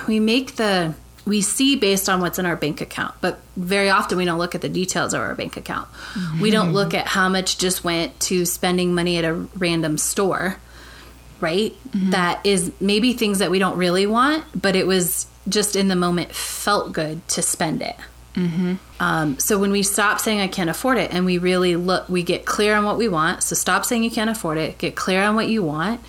we 0.07 0.21
make 0.21 0.57
the 0.57 0.95
we 1.25 1.41
see 1.41 1.77
based 1.77 2.09
on 2.09 2.21
what's 2.21 2.39
in 2.39 2.47
our 2.47 2.57
bank 2.57 2.81
account, 2.81 3.15
but 3.21 3.41
very 3.57 3.89
often 3.89 4.19
we 4.19 4.25
don't 4.25 4.39
look 4.39 4.55
at 4.57 4.61
the 4.61 4.69
details 4.69 5.15
of 5.15 5.21
our 5.21 5.35
bank 5.37 5.57
account. 5.57 5.89
We 6.41 6.51
don't 6.51 6.73
look 6.73 6.95
at 6.95 7.07
how 7.07 7.29
much 7.29 7.59
just 7.59 7.85
went 7.85 8.19
to 8.21 8.45
spending 8.45 8.93
money 8.95 9.19
at 9.19 9.25
a 9.25 9.35
random 9.35 9.99
store, 9.99 10.57
right? 11.41 11.77
That 12.11 12.45
is 12.45 12.73
maybe 12.81 13.13
things 13.13 13.39
that 13.39 13.53
we 13.53 13.61
don't 13.61 13.77
really 13.77 14.05
want, 14.07 14.45
but 14.61 14.75
it 14.75 14.87
was 14.87 15.27
just 15.49 15.77
in 15.77 15.87
the 15.89 15.97
moment 15.97 16.35
felt 16.35 16.93
good 16.93 17.27
to 17.29 17.43
spend 17.43 17.83
it. 17.83 17.95
Um, 18.35 19.39
so 19.39 19.59
when 19.59 19.71
we 19.73 19.83
stop 19.83 20.21
saying 20.21 20.41
I 20.41 20.49
can't 20.49 20.71
afford 20.71 20.99
it 20.99 21.13
and 21.13 21.25
we 21.25 21.39
really 21.39 21.77
look, 21.77 22.09
we 22.09 22.23
get 22.23 22.45
clear 22.45 22.75
on 22.75 22.85
what 22.85 22.97
we 22.97 23.09
want. 23.09 23.43
So 23.43 23.55
stop 23.55 23.85
saying 23.85 24.05
you 24.05 24.11
can't 24.11 24.31
afford 24.31 24.59
it, 24.59 24.79
get 24.79 24.95
clear 24.95 25.23
on 25.23 25.35
what 25.35 25.49
you 25.49 25.63
want, 25.63 26.01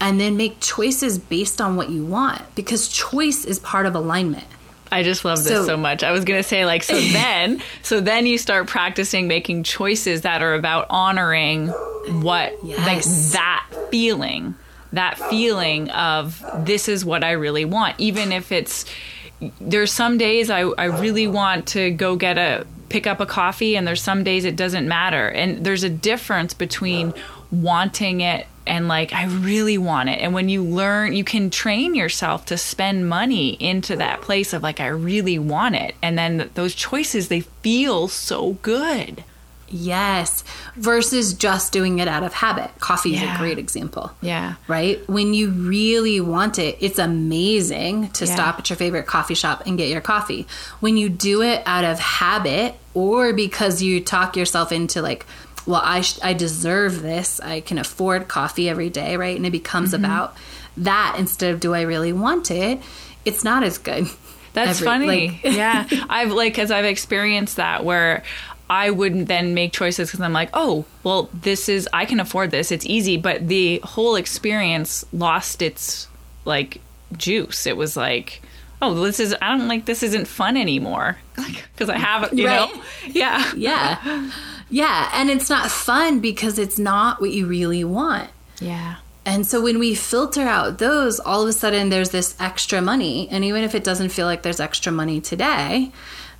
and 0.00 0.20
then 0.20 0.36
make 0.36 0.60
choices 0.60 1.18
based 1.18 1.60
on 1.60 1.76
what 1.76 1.90
you 1.90 2.04
want 2.04 2.42
because 2.54 2.88
choice 2.88 3.44
is 3.44 3.58
part 3.58 3.86
of 3.86 3.94
alignment. 3.94 4.44
I 4.90 5.02
just 5.02 5.24
love 5.24 5.38
this 5.38 5.48
So- 5.48 5.66
so, 5.66 5.76
much. 5.76 6.02
I 6.04 6.12
was 6.12 6.24
going 6.24 6.38
to 6.38 6.48
say 6.48 6.64
like 6.64 6.82
so 6.82 6.94
then 7.12 7.60
so 7.82 8.00
then 8.00 8.24
you 8.26 8.38
start 8.38 8.68
practicing 8.68 9.26
making 9.28 9.64
choices 9.64 10.22
that 10.22 10.42
are 10.42 10.54
about 10.54 10.86
honoring 10.90 11.68
what 12.22 12.62
like 12.64 13.02
that 13.32 13.66
feeling. 13.90 14.54
That 14.92 15.18
feeling 15.18 15.90
of 15.90 16.42
this 16.64 16.88
is 16.88 17.04
what 17.04 17.24
I 17.24 17.32
really 17.32 17.64
want 17.64 17.96
even 17.98 18.32
if 18.32 18.50
it's 18.52 18.86
there's 19.60 19.92
some 19.92 20.18
days 20.18 20.50
I 20.50 20.60
I 20.60 20.84
really 20.84 21.26
want 21.26 21.66
to 21.68 21.90
go 21.90 22.16
get 22.16 22.38
a 22.38 22.66
pick 22.88 23.06
up 23.06 23.20
a 23.20 23.26
coffee 23.26 23.76
and 23.76 23.86
there's 23.86 24.02
some 24.02 24.24
days 24.24 24.44
it 24.44 24.56
doesn't 24.56 24.86
matter. 24.88 25.28
And 25.28 25.64
there's 25.64 25.82
a 25.82 25.90
difference 25.90 26.54
between 26.54 27.12
wanting 27.50 28.20
it 28.20 28.46
and 28.66 28.88
like 28.88 29.12
I 29.12 29.26
really 29.26 29.78
want 29.78 30.08
it. 30.08 30.20
And 30.20 30.34
when 30.34 30.48
you 30.48 30.62
learn, 30.62 31.12
you 31.12 31.24
can 31.24 31.50
train 31.50 31.94
yourself 31.94 32.46
to 32.46 32.58
spend 32.58 33.08
money 33.08 33.50
into 33.60 33.96
that 33.96 34.22
place 34.22 34.52
of 34.52 34.62
like 34.62 34.80
I 34.80 34.88
really 34.88 35.38
want 35.38 35.76
it. 35.76 35.94
And 36.02 36.18
then 36.18 36.50
those 36.54 36.74
choices 36.74 37.28
they 37.28 37.40
feel 37.40 38.08
so 38.08 38.54
good. 38.62 39.24
Yes, 39.68 40.44
versus 40.76 41.34
just 41.34 41.72
doing 41.72 41.98
it 41.98 42.06
out 42.08 42.22
of 42.22 42.32
habit. 42.34 42.70
Coffee 42.78 43.14
is 43.14 43.22
Yeah. 43.22 43.34
a 43.34 43.38
great 43.38 43.58
example. 43.58 44.12
Yeah. 44.20 44.54
Right? 44.68 45.00
When 45.08 45.34
you 45.34 45.50
really 45.50 46.20
want 46.20 46.58
it, 46.58 46.76
it's 46.80 46.98
amazing 47.00 48.10
to 48.10 48.24
Yeah. 48.26 48.34
stop 48.34 48.58
at 48.58 48.70
your 48.70 48.76
favorite 48.76 49.06
coffee 49.06 49.34
shop 49.34 49.62
and 49.66 49.76
get 49.76 49.88
your 49.88 50.00
coffee. 50.00 50.46
When 50.80 50.96
you 50.96 51.08
do 51.08 51.42
it 51.42 51.62
out 51.66 51.84
of 51.84 51.98
habit 51.98 52.76
or 52.94 53.32
because 53.32 53.82
you 53.82 54.00
talk 54.00 54.36
yourself 54.36 54.70
into 54.72 55.02
like, 55.02 55.26
well, 55.66 55.82
I 55.84 56.02
sh- 56.02 56.18
I 56.22 56.32
deserve 56.32 57.02
this. 57.02 57.40
I 57.40 57.60
can 57.60 57.78
afford 57.78 58.28
coffee 58.28 58.68
every 58.68 58.88
day, 58.88 59.16
right? 59.16 59.36
And 59.36 59.44
it 59.44 59.50
becomes 59.50 59.92
Mm-hmm. 59.92 60.04
about 60.04 60.36
that 60.76 61.16
instead 61.18 61.52
of 61.52 61.58
do 61.60 61.74
I 61.74 61.82
really 61.82 62.12
want 62.12 62.50
it? 62.50 62.80
It's 63.24 63.42
not 63.42 63.64
as 63.64 63.78
good. 63.78 64.06
That's 64.52 64.80
Every- 64.80 64.84
funny. 64.86 65.06
like- 65.42 65.54
yeah. 65.56 65.84
I've 66.08 66.30
like 66.32 66.54
cuz 66.54 66.70
I've 66.70 66.84
experienced 66.84 67.56
that 67.56 67.84
where 67.84 68.22
I 68.68 68.90
wouldn't 68.90 69.28
then 69.28 69.54
make 69.54 69.72
choices 69.72 70.10
cuz 70.10 70.20
I'm 70.20 70.32
like, 70.32 70.50
"Oh, 70.54 70.84
well, 71.04 71.28
this 71.32 71.68
is 71.68 71.88
I 71.92 72.04
can 72.04 72.20
afford 72.20 72.50
this. 72.50 72.72
It's 72.72 72.84
easy." 72.86 73.16
But 73.16 73.48
the 73.48 73.80
whole 73.84 74.16
experience 74.16 75.04
lost 75.12 75.62
its 75.62 76.08
like 76.44 76.80
juice. 77.16 77.66
It 77.66 77.76
was 77.76 77.96
like, 77.96 78.42
"Oh, 78.82 78.94
this 79.04 79.20
is 79.20 79.34
I 79.40 79.56
don't 79.56 79.68
like 79.68 79.84
this 79.86 80.02
isn't 80.02 80.26
fun 80.26 80.56
anymore." 80.56 81.16
Like 81.38 81.68
cuz 81.76 81.88
I 81.90 81.98
have, 81.98 82.32
you 82.32 82.46
Right. 82.46 82.68
know. 82.74 82.82
Yeah. 83.06 83.52
Yeah. 83.56 84.30
Yeah. 84.70 85.10
And 85.12 85.30
it's 85.30 85.48
not 85.50 85.70
fun 85.70 86.20
because 86.20 86.58
it's 86.58 86.78
not 86.78 87.20
what 87.20 87.30
you 87.30 87.46
really 87.46 87.84
want. 87.84 88.30
Yeah. 88.60 88.96
And 89.24 89.46
so 89.46 89.60
when 89.60 89.78
we 89.78 89.94
filter 89.94 90.42
out 90.42 90.78
those, 90.78 91.20
all 91.20 91.42
of 91.42 91.48
a 91.48 91.52
sudden 91.52 91.88
there's 91.90 92.10
this 92.10 92.34
extra 92.40 92.80
money. 92.80 93.28
And 93.30 93.44
even 93.44 93.64
if 93.64 93.74
it 93.74 93.84
doesn't 93.84 94.08
feel 94.10 94.24
like 94.26 94.42
there's 94.42 94.60
extra 94.60 94.90
money 94.92 95.20
today, 95.20 95.90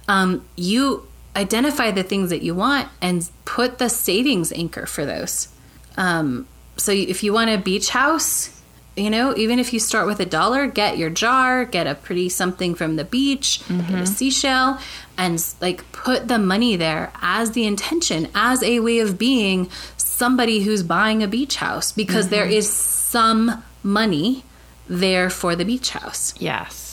um, 0.09 0.45
you 0.57 1.07
identify 1.37 1.91
the 1.91 2.03
things 2.03 2.31
that 2.31 2.43
you 2.43 2.55
want 2.55 2.89
and 3.01 3.29
put 3.45 3.79
the 3.79 3.89
savings 3.89 4.53
anchor 4.53 4.87
for 4.87 5.05
those. 5.05 5.49
Um, 5.97 6.47
so 6.77 6.93
if 6.93 7.23
you 7.23 7.33
want 7.33 7.51
a 7.51 7.59
beach 7.59 7.91
house, 7.91 8.51
you 8.97 9.11
know, 9.11 9.37
even 9.37 9.59
if 9.59 9.75
you 9.75 9.79
start 9.79 10.07
with 10.07 10.21
a 10.21 10.27
dollar, 10.27 10.67
get 10.67 10.97
your 10.97 11.11
jar, 11.11 11.67
get 11.67 11.87
a 11.87 11.95
pretty 11.95 12.31
something 12.31 12.75
from 12.75 12.97
the 12.97 13.05
beach, 13.05 13.61
get 13.69 14.01
a 14.01 14.07
seashell, 14.07 14.79
and 15.19 15.55
like 15.61 15.91
put 15.93 16.29
the 16.29 16.39
money 16.39 16.77
there 16.77 17.13
as 17.21 17.51
the 17.53 17.67
intention, 17.67 18.29
as 18.35 18.63
a 18.63 18.81
way 18.81 18.99
of 19.01 19.19
being 19.19 19.69
somebody 19.99 20.61
who's 20.63 20.83
buying 20.83 21.23
a 21.23 21.29
beach 21.29 21.57
house 21.57 21.93
because 21.93 22.31
there 22.31 22.47
is 22.47 22.71
some 22.73 23.63
money 23.83 24.45
there 24.89 25.29
for 25.29 25.55
the 25.55 25.65
beach 25.65 25.91
house. 25.91 26.33
Yes. 26.41 26.86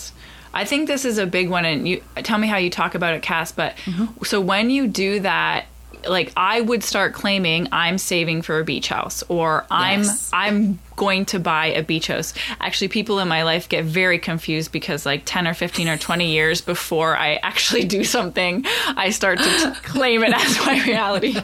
I 0.53 0.65
think 0.65 0.87
this 0.87 1.05
is 1.05 1.17
a 1.17 1.25
big 1.25 1.49
one 1.49 1.65
and 1.65 1.87
you 1.87 2.03
tell 2.17 2.37
me 2.37 2.47
how 2.47 2.57
you 2.57 2.69
talk 2.69 2.95
about 2.95 3.13
it 3.15 3.21
Cass, 3.21 3.51
but 3.51 3.75
mm-hmm. 3.85 4.23
so 4.23 4.39
when 4.39 4.69
you 4.69 4.87
do 4.87 5.19
that 5.21 5.65
like 6.07 6.31
I 6.35 6.61
would 6.61 6.83
start 6.83 7.13
claiming 7.13 7.67
I'm 7.71 7.97
saving 7.97 8.41
for 8.41 8.59
a 8.59 8.63
beach 8.63 8.89
house 8.89 9.23
or 9.29 9.65
I'm 9.71 10.03
Yes. 10.03 10.29
I'm 10.33 10.79
going 10.95 11.25
to 11.25 11.39
buy 11.39 11.67
a 11.67 11.81
beach 11.83 12.07
house. 12.07 12.33
Actually 12.59 12.89
people 12.89 13.19
in 13.19 13.27
my 13.27 13.43
life 13.43 13.69
get 13.69 13.85
very 13.85 14.19
confused 14.19 14.71
because 14.71 15.05
like 15.05 15.23
10 15.25 15.47
or 15.47 15.53
15 15.53 15.87
or 15.87 15.97
20 15.97 16.31
years 16.31 16.61
before 16.61 17.17
I 17.17 17.35
actually 17.35 17.85
do 17.85 18.03
something, 18.03 18.63
I 18.65 19.09
start 19.09 19.39
to 19.39 19.77
claim 19.83 20.23
it 20.23 20.33
as 20.33 20.57
my 20.65 20.83
reality. 20.83 21.35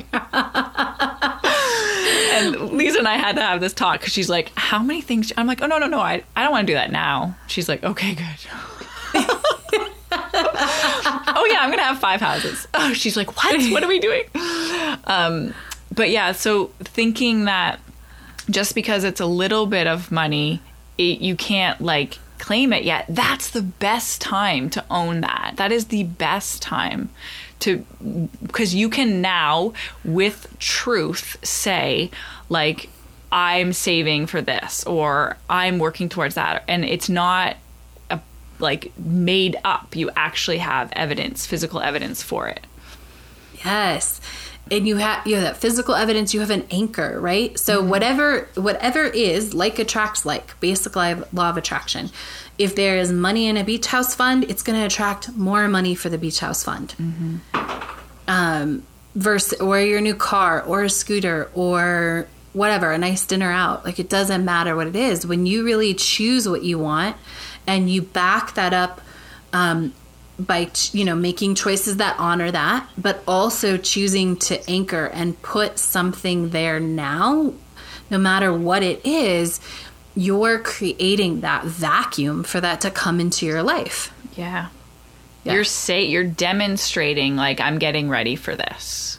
and 2.33 2.71
Lisa 2.71 2.99
and 2.99 3.07
I 3.07 3.17
had 3.17 3.35
to 3.35 3.41
have 3.41 3.59
this 3.61 3.73
talk 3.73 3.99
because 3.99 4.13
she's 4.13 4.29
like, 4.29 4.51
"How 4.55 4.81
many 4.83 5.01
things?" 5.01 5.31
I'm 5.35 5.47
like, 5.47 5.61
"Oh 5.61 5.67
no, 5.67 5.77
no, 5.77 5.87
no! 5.87 5.99
I, 5.99 6.23
I 6.35 6.43
don't 6.43 6.51
want 6.51 6.67
to 6.67 6.73
do 6.73 6.75
that 6.75 6.91
now." 6.91 7.35
She's 7.47 7.67
like, 7.67 7.83
"Okay, 7.83 8.15
good." 8.15 8.78
oh 10.11 11.47
yeah, 11.49 11.59
I'm 11.61 11.69
gonna 11.69 11.83
have 11.83 11.99
five 11.99 12.21
houses. 12.21 12.67
Oh, 12.73 12.93
she's 12.93 13.17
like, 13.17 13.35
"What? 13.35 13.71
What 13.71 13.83
are 13.83 13.87
we 13.87 13.99
doing?" 13.99 14.23
Um, 15.05 15.53
but 15.93 16.09
yeah, 16.09 16.31
so 16.31 16.67
thinking 16.79 17.45
that 17.45 17.79
just 18.49 18.75
because 18.75 19.03
it's 19.03 19.19
a 19.19 19.25
little 19.25 19.65
bit 19.65 19.87
of 19.87 20.11
money, 20.11 20.61
it, 20.97 21.21
you 21.21 21.35
can't 21.35 21.81
like 21.81 22.19
claim 22.39 22.73
it 22.73 22.83
yet. 22.83 23.05
That's 23.09 23.49
the 23.51 23.61
best 23.61 24.21
time 24.21 24.69
to 24.71 24.83
own 24.89 25.21
that. 25.21 25.53
That 25.57 25.71
is 25.71 25.87
the 25.87 26.03
best 26.03 26.61
time 26.61 27.09
to 27.59 27.85
because 28.41 28.73
you 28.73 28.89
can 28.89 29.21
now 29.21 29.73
with 30.03 30.47
truth 30.59 31.37
say 31.43 32.09
like 32.47 32.89
I'm 33.31 33.73
saving 33.73 34.27
for 34.27 34.41
this 34.41 34.83
or 34.85 35.37
I'm 35.49 35.77
working 35.77 36.09
towards 36.09 36.35
that 36.35 36.63
and 36.67 36.83
it's 36.85 37.09
not 37.09 37.57
like 38.59 38.97
made 38.97 39.55
up. 39.63 39.95
You 39.95 40.09
actually 40.15 40.59
have 40.59 40.91
evidence, 40.93 41.45
physical 41.45 41.79
evidence 41.79 42.21
for 42.21 42.47
it. 42.47 42.65
Yes. 43.63 44.21
And 44.71 44.87
you 44.87 44.97
have 44.97 45.25
you 45.25 45.35
have 45.35 45.43
that 45.43 45.57
physical 45.57 45.95
evidence, 45.95 46.33
you 46.33 46.41
have 46.41 46.51
an 46.51 46.65
anchor, 46.69 47.19
right? 47.19 47.57
So 47.57 47.81
whatever 47.81 48.47
whatever 48.55 49.03
is 49.03 49.53
like 49.53 49.79
attracts 49.79 50.25
like, 50.25 50.59
basic 50.59 50.95
law 50.95 51.23
of 51.33 51.57
attraction. 51.57 52.11
If 52.57 52.75
there 52.75 52.97
is 52.97 53.11
money 53.11 53.47
in 53.47 53.57
a 53.57 53.63
beach 53.63 53.87
house 53.87 54.13
fund, 54.13 54.43
it's 54.43 54.61
going 54.63 54.77
to 54.77 54.85
attract 54.85 55.35
more 55.35 55.67
money 55.67 55.95
for 55.95 56.09
the 56.09 56.17
beach 56.17 56.39
house 56.39 56.63
fund. 56.63 56.93
Um, 58.27 58.83
versus 59.15 59.59
or 59.59 59.79
your 59.79 60.01
new 60.01 60.13
car 60.13 60.61
or 60.61 60.83
a 60.83 60.89
scooter 60.89 61.49
or 61.55 62.27
whatever, 62.53 62.91
a 62.91 62.97
nice 62.97 63.25
dinner 63.25 63.51
out. 63.51 63.85
Like 63.85 63.99
it 63.99 64.09
doesn't 64.09 64.45
matter 64.45 64.75
what 64.75 64.87
it 64.87 64.95
is. 64.95 65.25
When 65.25 65.45
you 65.45 65.63
really 65.63 65.93
choose 65.93 66.47
what 66.47 66.63
you 66.63 66.77
want 66.77 67.15
and 67.67 67.89
you 67.89 68.01
back 68.01 68.55
that 68.55 68.73
up 68.73 69.01
um, 69.53 69.93
by 70.39 70.65
ch- 70.65 70.93
you 70.93 71.03
know 71.05 71.15
making 71.15 71.55
choices 71.55 71.97
that 71.97 72.15
honor 72.19 72.51
that, 72.51 72.87
but 72.97 73.21
also 73.27 73.77
choosing 73.77 74.35
to 74.37 74.69
anchor 74.69 75.05
and 75.07 75.39
put 75.41 75.77
something 75.79 76.49
there 76.49 76.79
now, 76.79 77.53
no 78.09 78.17
matter 78.17 78.53
what 78.53 78.83
it 78.83 79.05
is, 79.05 79.59
you're 80.15 80.59
creating 80.59 81.41
that 81.41 81.63
vacuum 81.65 82.43
for 82.43 82.59
that 82.61 82.81
to 82.81 82.91
come 82.91 83.19
into 83.19 83.45
your 83.45 83.63
life. 83.63 84.13
Yeah. 84.35 84.67
Yeah. 85.43 85.53
You're 85.53 85.63
say 85.63 86.03
you're 86.05 86.23
demonstrating 86.25 87.35
like 87.35 87.61
I'm 87.61 87.77
getting 87.79 88.09
ready 88.09 88.35
for 88.35 88.55
this. 88.55 89.17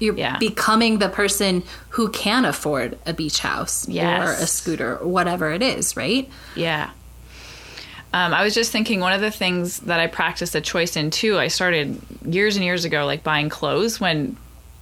You're 0.00 0.16
Yeah. 0.16 0.36
becoming 0.38 0.98
the 0.98 1.08
person 1.08 1.62
who 1.90 2.08
can 2.10 2.44
afford 2.44 2.98
a 3.06 3.12
beach 3.12 3.38
house 3.38 3.88
or 3.88 4.32
a 4.32 4.46
scooter 4.48 4.96
or 4.98 5.06
whatever 5.06 5.52
it 5.52 5.62
is, 5.62 5.96
right? 5.96 6.28
Yeah. 6.56 6.90
Um, 8.12 8.32
I 8.32 8.42
was 8.42 8.54
just 8.54 8.72
thinking 8.72 9.00
one 9.00 9.12
of 9.12 9.20
the 9.20 9.30
things 9.30 9.80
that 9.80 10.00
I 10.00 10.06
practiced 10.06 10.54
a 10.54 10.60
choice 10.60 10.96
in 10.96 11.10
too. 11.10 11.38
I 11.38 11.48
started 11.48 12.00
years 12.24 12.56
and 12.56 12.64
years 12.64 12.84
ago, 12.84 13.04
like 13.04 13.22
buying 13.22 13.48
clothes 13.48 14.00
when 14.00 14.36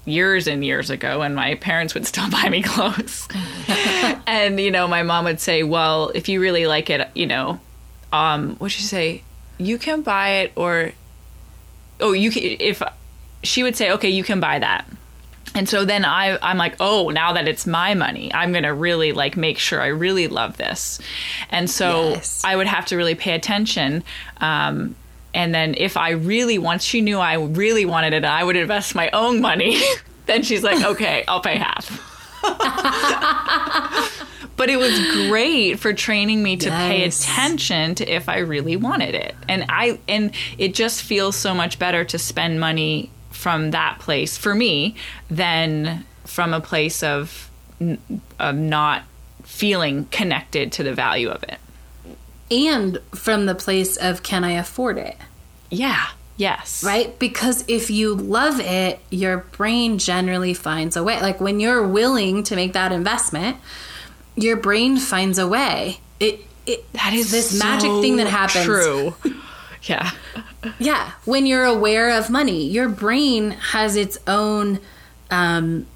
years 0.05 0.47
and 0.47 0.65
years 0.65 0.91
ago, 0.91 1.23
and 1.23 1.35
my 1.35 1.57
parents 1.57 1.93
would 1.95 2.07
still 2.07 2.31
buy 2.31 2.49
me 2.49 2.63
clothes. 2.63 3.29
and 4.27 4.61
you 4.61 4.71
know, 4.71 4.87
my 4.87 5.03
mom 5.03 5.25
would 5.25 5.41
say, 5.41 5.63
"Well, 5.65 6.11
if 6.15 6.29
you 6.29 6.41
really 6.41 6.67
like 6.67 6.89
it, 6.89 7.09
you 7.15 7.27
know, 7.27 7.61
um, 8.13 8.57
what'd 8.57 8.73
she 8.73 8.83
say? 8.83 9.23
You 9.59 9.79
can 9.79 10.03
buy 10.03 10.43
it, 10.43 10.53
or 10.55 10.93
oh, 12.01 12.13
you 12.13 12.31
can 12.31 12.43
if." 12.43 12.83
She 13.43 13.63
would 13.63 13.77
say, 13.77 13.93
"Okay, 13.93 14.11
you 14.11 14.25
can 14.25 14.41
buy 14.41 14.61
that." 14.61 14.87
And 15.55 15.69
so 15.69 15.85
then 15.85 16.05
I, 16.05 16.39
I'm 16.43 16.59
like, 16.59 16.77
oh, 16.81 17.11
now 17.11 17.33
that 17.33 17.49
it's 17.49 17.67
my 17.67 17.95
money, 17.95 18.33
I'm 18.35 18.53
gonna 18.53 18.75
really 18.75 19.13
like 19.13 19.37
make 19.37 19.59
sure 19.59 19.81
I 19.81 19.87
really 19.89 20.29
love 20.29 20.57
this. 20.57 20.99
And 21.51 21.71
so 21.71 22.11
Yes. 22.11 22.43
I 22.45 22.57
would 22.57 22.67
have 22.67 22.87
to 22.87 22.97
really 22.97 23.15
pay 23.15 23.35
attention. 23.35 24.05
Um, 24.39 24.97
and 25.35 25.55
then 25.55 25.75
if 25.77 25.97
I 25.97 26.11
really, 26.11 26.59
once 26.59 26.83
she 26.83 27.01
knew 27.01 27.19
I 27.19 27.35
really 27.35 27.85
wanted 27.85 28.13
it, 28.15 28.25
I 28.25 28.43
would 28.43 28.57
invest 28.57 28.95
my 28.95 29.11
own 29.11 29.41
money. 29.41 29.81
then 30.27 30.43
she's 30.43 30.63
like, 30.63 30.83
okay, 30.85 31.25
I'll 31.29 31.41
pay 31.41 31.57
half. 31.57 32.13
but 34.57 34.71
it 34.71 34.79
was 34.79 34.99
great 35.29 35.79
for 35.79 35.93
training 35.93 36.43
me 36.43 36.57
to 36.57 36.71
pay 36.71 37.05
attention 37.05 37.95
to 37.97 38.07
if 38.11 38.29
I 38.29 38.39
really 38.39 38.77
wanted 38.77 39.15
it. 39.15 39.35
And 39.49 39.65
I 39.69 39.99
and 40.09 40.33
it 40.59 40.75
just 40.75 41.03
feels 41.03 41.37
so 41.37 41.55
much 41.55 41.79
better 41.79 42.05
to 42.05 42.19
spend 42.19 42.61
money 42.61 43.11
from 43.37 43.71
that 43.71 43.99
place 44.01 44.37
for 44.37 44.55
me 44.55 44.97
than 45.31 46.05
from 46.25 46.53
a 46.53 46.61
place 46.61 47.03
of, 47.03 47.51
of 48.41 48.57
not 48.57 49.03
feeling 49.45 50.07
connected 50.07 50.73
to 50.73 50.83
the 50.83 50.93
value 50.93 51.29
of 51.29 51.43
it. 51.45 51.59
And 52.51 52.99
from 53.15 53.47
the 53.47 53.55
place 53.55 53.97
of 53.97 54.23
can 54.23 54.43
I 54.43 54.53
afford 54.53 54.99
it? 54.99 55.17
Yeah. 55.71 56.07
Yes. 56.39 56.85
right? 56.85 57.19
Because 57.19 57.65
if 57.67 57.91
you 57.91 58.15
love 58.15 58.61
it, 58.61 59.01
your 59.11 59.39
brain 59.39 59.99
generally 59.99 60.53
finds 60.53 60.95
a 60.97 61.03
way. 61.03 61.21
Like 61.23 61.41
when 61.41 61.61
you're 61.61 61.87
willing 61.87 62.43
to 62.45 62.57
make 62.57 62.75
that 62.75 62.93
investment, 62.93 63.57
your 64.35 64.57
brain 64.57 64.99
finds 64.99 65.39
a 65.39 65.49
way. 65.49 66.01
It, 66.21 66.41
it 66.67 66.93
That 66.93 67.15
is 67.15 67.31
this 67.31 67.59
magic 67.59 67.91
thing 68.03 68.17
that 68.17 68.27
happens. 68.27 68.65
True. 68.65 69.15
yeah. 69.83 70.11
Yeah, 70.79 71.13
when 71.25 71.47
you're 71.47 71.65
aware 71.65 72.11
of 72.19 72.29
money, 72.31 72.65
your 72.67 72.89
brain 72.89 73.53
has 73.53 73.95
its 73.97 74.19
own, 74.27 74.81
um, 75.31 75.87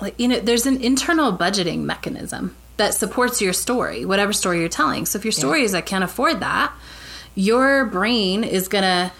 like 0.00 0.18
you 0.20 0.28
know, 0.28 0.40
there's 0.40 0.66
an 0.66 0.82
internal 0.82 1.32
budgeting 1.36 1.80
mechanism 1.84 2.54
that 2.76 2.92
supports 2.94 3.40
your 3.40 3.52
story, 3.52 4.04
whatever 4.04 4.32
story 4.32 4.60
you're 4.60 4.68
telling. 4.68 5.06
So 5.06 5.18
if 5.18 5.24
your 5.24 5.32
story 5.32 5.62
is 5.62 5.74
I 5.74 5.80
can't 5.80 6.04
afford 6.04 6.40
that, 6.40 6.72
your 7.34 7.84
brain 7.86 8.44
is 8.44 8.68
gonna 8.68 9.12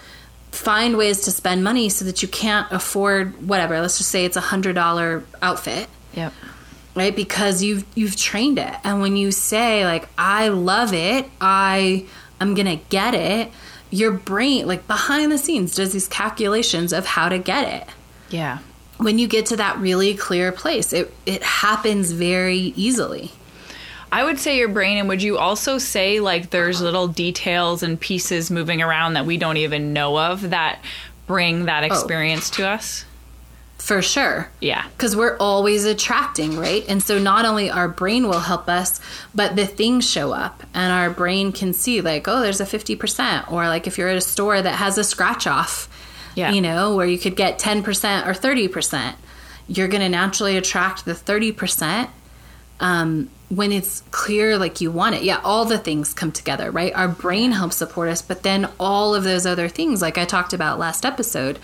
find 0.51 0.97
ways 0.97 1.21
to 1.21 1.31
spend 1.31 1.63
money 1.63 1.89
so 1.89 2.05
that 2.05 2.21
you 2.21 2.27
can't 2.27 2.71
afford 2.71 3.47
whatever. 3.47 3.79
Let's 3.81 3.97
just 3.97 4.09
say 4.11 4.23
it's 4.25 4.37
a 4.37 4.41
hundred 4.41 4.73
dollar 4.75 5.23
outfit 5.41 5.87
Yep. 6.13 6.31
right 6.95 7.13
because 7.15 7.61
you've 7.61 7.83
you've 7.95 8.15
trained 8.15 8.57
it 8.57 8.73
and 8.85 9.01
when 9.01 9.17
you 9.17 9.31
say 9.33 9.83
like 9.83 10.07
i 10.17 10.47
love 10.47 10.93
it 10.93 11.25
i 11.41 12.05
i'm 12.39 12.53
gonna 12.55 12.77
get 12.77 13.13
it 13.13 13.51
your 13.95 14.11
brain 14.11 14.67
like 14.67 14.85
behind 14.87 15.31
the 15.31 15.37
scenes 15.37 15.75
does 15.75 15.93
these 15.93 16.07
calculations 16.07 16.91
of 16.93 17.05
how 17.05 17.29
to 17.29 17.37
get 17.37 17.81
it 17.81 17.89
Yeah. 18.29 18.59
when 18.97 19.17
you 19.19 19.27
get 19.27 19.45
to 19.47 19.57
that 19.57 19.77
really 19.79 20.15
clear 20.15 20.51
place 20.51 20.93
it 20.93 21.13
it 21.25 21.43
happens 21.43 22.11
very 22.11 22.73
easily 22.75 23.31
I 24.11 24.23
would 24.23 24.39
say 24.39 24.57
your 24.57 24.69
brain, 24.69 24.97
and 24.97 25.09
would 25.09 25.21
you 25.21 25.37
also 25.37 25.77
say 25.77 26.21
like 26.21 26.49
there's 26.51 26.79
little 26.79 27.09
details 27.09 27.83
and 27.83 27.99
pieces 27.99 28.49
moving 28.49 28.81
around 28.81 29.15
that 29.15 29.25
we 29.25 29.35
don't 29.35 29.57
even 29.57 29.91
know 29.91 30.17
of 30.17 30.51
that 30.51 30.79
bring 31.27 31.65
that 31.65 31.83
oh. 31.83 31.87
experience 31.87 32.49
to 32.51 32.65
us? 32.65 33.03
For 33.85 34.01
sure 34.01 34.49
Yeah. 34.61 34.83
because 34.97 35.15
we're 35.15 35.37
always 35.37 35.85
attracting, 35.85 36.57
right? 36.57 36.83
And 36.89 37.03
so 37.03 37.19
not 37.19 37.45
only 37.45 37.69
our 37.69 37.87
brain 37.87 38.27
will 38.27 38.39
help 38.39 38.67
us, 38.67 38.99
but 39.35 39.55
the 39.55 39.67
things 39.67 40.09
show 40.09 40.31
up 40.33 40.63
and 40.73 40.91
our 40.91 41.11
brain 41.11 41.51
can 41.51 41.71
see, 41.71 42.01
like, 42.01 42.27
oh, 42.27 42.41
there's 42.41 42.59
a 42.59 42.65
50%. 42.65 43.51
Or 43.51 43.67
like 43.67 43.85
if 43.85 43.99
you're 43.99 44.09
at 44.09 44.17
a 44.17 44.21
store 44.21 44.59
that 44.59 44.75
has 44.75 44.97
a 44.97 45.03
scratch 45.03 45.45
off, 45.45 45.87
Yeah. 46.33 46.51
you 46.51 46.61
know, 46.61 46.95
where 46.95 47.05
you 47.05 47.19
could 47.19 47.35
get 47.35 47.59
10% 47.59 48.25
or 48.25 48.33
30%, 48.33 49.13
you're 49.67 49.87
going 49.87 50.01
to 50.01 50.09
naturally 50.09 50.57
attract 50.57 51.05
the 51.05 51.13
30% 51.13 52.09
um, 52.79 53.29
when 53.49 53.71
it's 53.71 54.01
clear 54.09 54.57
like 54.57 54.81
you 54.81 54.89
want 54.89 55.13
it. 55.13 55.21
Yeah, 55.23 55.39
all 55.43 55.63
the 55.65 55.77
things 55.77 56.11
come 56.13 56.31
together, 56.31 56.71
right? 56.71 56.91
Our 56.95 57.07
brain 57.07 57.51
helps 57.51 57.75
support 57.75 58.09
us, 58.09 58.23
but 58.23 58.41
then 58.41 58.67
all 58.79 59.13
of 59.13 59.23
those 59.23 59.45
other 59.45 59.67
things, 59.69 60.01
like 60.01 60.17
I 60.17 60.25
talked 60.25 60.53
about 60.53 60.79
last 60.79 61.05
episode, 61.05 61.59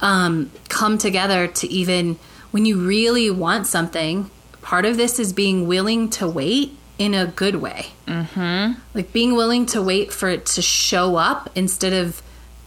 um, 0.00 0.50
come 0.68 0.98
together 0.98 1.46
to 1.46 1.66
even 1.68 2.18
when 2.50 2.64
you 2.64 2.86
really 2.86 3.30
want 3.30 3.66
something. 3.66 4.30
Part 4.62 4.84
of 4.84 4.96
this 4.96 5.18
is 5.18 5.32
being 5.32 5.66
willing 5.66 6.10
to 6.10 6.28
wait 6.28 6.76
in 6.98 7.14
a 7.14 7.26
good 7.26 7.56
way. 7.56 7.86
Mm-hmm. 8.06 8.78
Like 8.94 9.12
being 9.12 9.34
willing 9.34 9.66
to 9.66 9.80
wait 9.80 10.12
for 10.12 10.28
it 10.28 10.46
to 10.46 10.62
show 10.62 11.16
up 11.16 11.48
instead 11.54 11.92
of 11.92 12.22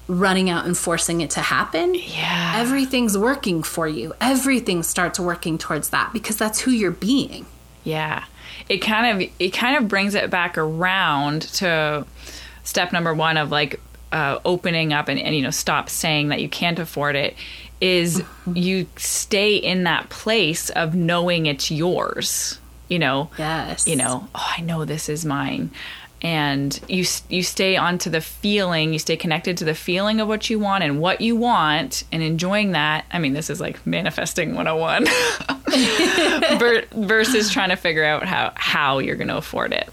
running 0.08 0.49
out 0.49 0.65
and 0.65 0.77
forcing 0.77 1.21
it 1.21 1.29
to 1.32 1.41
happen. 1.41 1.95
Yeah. 1.95 2.53
Everything's 2.58 3.17
working 3.17 3.63
for 3.63 3.88
you. 3.88 4.13
Everything 4.19 4.84
starts 4.84 5.19
working 5.19 5.58
towards 5.58 5.89
that 5.89 6.12
because 6.13 6.38
that's 6.38 6.62
who 6.62 6.71
you're 6.71 6.91
being. 6.91 7.45
Yeah. 7.84 8.25
It 8.67 8.79
kind 8.79 9.21
of 9.21 9.29
it 9.39 9.49
kind 9.51 9.77
of 9.77 9.88
brings 9.88 10.15
it 10.15 10.29
back 10.29 10.58
around 10.58 11.43
to 11.53 12.05
step 12.63 12.93
number 12.93 13.13
one 13.13 13.38
of 13.38 13.51
like 13.51 13.79
uh, 14.12 14.39
opening 14.45 14.93
up 14.93 15.08
and, 15.08 15.19
and 15.19 15.36
you 15.36 15.41
know 15.41 15.52
stop 15.52 15.89
saying 15.89 16.30
that 16.30 16.41
you 16.41 16.50
can't 16.50 16.80
afford 16.80 17.15
it 17.15 17.36
is 17.80 18.24
you 18.54 18.88
stay 18.95 19.56
in 19.56 19.84
that 19.86 20.10
place 20.10 20.69
of 20.71 20.93
knowing 20.93 21.45
it's 21.45 21.71
yours 21.71 22.60
you 22.88 23.00
know? 23.00 23.30
Yes. 23.38 23.88
you 23.88 23.95
know 23.95 24.28
oh 24.36 24.54
i 24.58 24.62
know 24.62 24.86
this 24.86 25.10
is 25.10 25.26
mine. 25.26 25.71
And 26.24 26.80
you 26.88 27.04
you 27.30 27.41
stay 27.41 27.78
onto 27.78 28.12
the 28.12 28.21
feeling 28.21 28.93
you 28.93 29.00
stay 29.00 29.17
connected 29.17 29.58
to 29.58 29.65
the 29.65 29.74
feeling 29.74 30.19
of 30.19 30.28
what 30.28 30.52
you 30.52 30.60
want 30.60 30.84
and 30.84 31.02
what 31.02 31.19
you 31.19 31.36
want 31.36 32.04
and 32.12 32.21
enjoying 32.21 32.74
that. 32.74 33.06
I 33.12 33.17
mean 33.17 33.34
this 33.34 33.50
is 33.50 33.60
like 33.60 33.84
manifesting 33.88 34.54
101 34.54 35.08
versus 37.08 37.52
trying 37.52 37.69
to 37.69 37.76
figure 37.76 38.04
out 38.04 38.24
how 38.24 38.54
how 38.54 39.00
you're 39.00 39.15
going 39.15 39.30
to 39.30 39.38
afford 39.38 39.74
it 39.74 39.89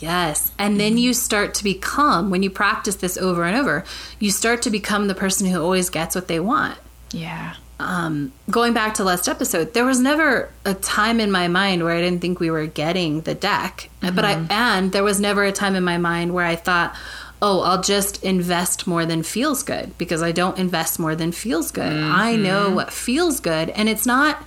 Yes. 0.00 0.52
And 0.58 0.80
then 0.80 0.98
you 0.98 1.14
start 1.14 1.54
to 1.54 1.64
become, 1.64 2.30
when 2.30 2.42
you 2.42 2.50
practice 2.50 2.96
this 2.96 3.16
over 3.16 3.44
and 3.44 3.56
over, 3.56 3.84
you 4.18 4.30
start 4.30 4.62
to 4.62 4.70
become 4.70 5.08
the 5.08 5.14
person 5.14 5.46
who 5.46 5.62
always 5.62 5.90
gets 5.90 6.14
what 6.14 6.26
they 6.28 6.40
want. 6.40 6.78
yeah 7.12 7.54
Um, 7.78 8.32
going 8.50 8.74
back 8.74 8.94
to 8.94 9.04
last 9.04 9.26
episode, 9.28 9.72
there 9.72 9.86
was 9.86 10.00
never 10.00 10.50
a 10.64 10.74
time 10.74 11.18
in 11.18 11.30
my 11.30 11.48
mind 11.48 11.82
where 11.82 11.96
I 11.96 12.00
didn't 12.00 12.20
think 12.20 12.38
we 12.38 12.50
were 12.50 12.66
getting 12.66 13.22
the 13.22 13.34
deck. 13.34 13.88
But 14.00 14.24
I, 14.24 14.46
and 14.50 14.92
there 14.92 15.04
was 15.04 15.18
never 15.18 15.44
a 15.44 15.52
time 15.52 15.74
in 15.74 15.84
my 15.84 15.96
mind 15.96 16.34
where 16.34 16.44
I 16.44 16.56
thought, 16.56 16.94
oh, 17.42 17.62
I'll 17.62 17.82
just 17.82 18.22
invest 18.22 18.86
more 18.86 19.06
than 19.06 19.22
feels 19.22 19.62
good 19.62 19.96
because 19.96 20.22
I 20.22 20.30
don't 20.32 20.58
invest 20.58 20.98
more 20.98 21.14
than 21.16 21.32
feels 21.32 21.70
good. 21.70 21.96
I 21.96 22.36
know 22.36 22.68
what 22.70 22.92
feels 22.92 23.40
good. 23.40 23.70
And 23.70 23.88
it's 23.88 24.04
not, 24.04 24.44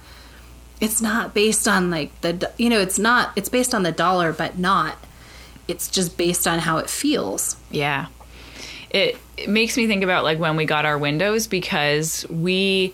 it's 0.79 1.01
not 1.01 1.33
based 1.33 1.67
on 1.67 1.89
like 1.89 2.11
the, 2.21 2.51
you 2.57 2.69
know, 2.69 2.79
it's 2.79 2.99
not, 2.99 3.31
it's 3.35 3.49
based 3.49 3.73
on 3.73 3.81
the 3.81 3.91
dollar, 3.91 4.31
but 4.31 4.59
not, 4.59 4.97
it's 5.67 5.88
just 5.89 6.17
based 6.17 6.47
on 6.47 6.60
how 6.60 6.78
it 6.78 6.89
feels. 6.89 7.58
Yeah. 7.71 8.08
It, 8.89 9.17
it 9.38 9.49
makes 9.49 9.76
me 9.78 9.88
think 9.88 10.04
about 10.04 10.23
like 10.23 10.39
when 10.39 10.56
we 10.56 10.65
got 10.65 10.86
our 10.86 10.97
windows 10.97 11.47
because 11.47 12.28
we 12.30 12.93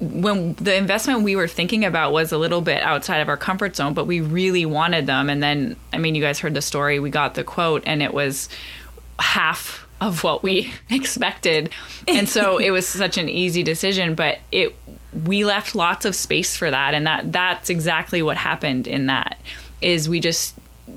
when 0.00 0.54
the 0.54 0.76
investment 0.76 1.22
we 1.22 1.34
were 1.34 1.48
thinking 1.48 1.84
about 1.84 2.12
was 2.12 2.30
a 2.30 2.38
little 2.38 2.60
bit 2.60 2.82
outside 2.82 3.18
of 3.18 3.28
our 3.28 3.36
comfort 3.36 3.74
zone, 3.74 3.94
but 3.94 4.06
we 4.06 4.20
really 4.20 4.64
wanted 4.64 5.06
them. 5.06 5.28
And 5.28 5.42
then, 5.42 5.76
I 5.92 5.98
mean, 5.98 6.14
you 6.14 6.22
guys 6.22 6.38
heard 6.38 6.54
the 6.54 6.62
story. 6.62 7.00
We 7.00 7.10
got 7.10 7.34
the 7.34 7.42
quote, 7.42 7.82
and 7.84 8.00
it 8.00 8.14
was 8.14 8.48
half 9.18 9.86
of 10.00 10.22
what 10.22 10.44
we 10.44 10.72
expected. 10.90 11.70
And 12.06 12.28
so 12.28 12.58
it 12.60 12.70
was 12.70 12.86
such 12.86 13.18
an 13.18 13.28
easy 13.28 13.62
decision, 13.62 14.14
but 14.14 14.38
it 14.52 14.76
we 15.24 15.44
left 15.44 15.74
lots 15.74 16.04
of 16.04 16.14
space 16.14 16.56
for 16.56 16.70
that, 16.70 16.94
and 16.94 17.06
that 17.06 17.32
that's 17.32 17.70
exactly 17.70 18.22
what 18.22 18.36
happened 18.36 18.86
in 18.86 19.06
that 19.06 19.38
is 19.80 20.08
we 20.08 20.20
just 20.20 20.54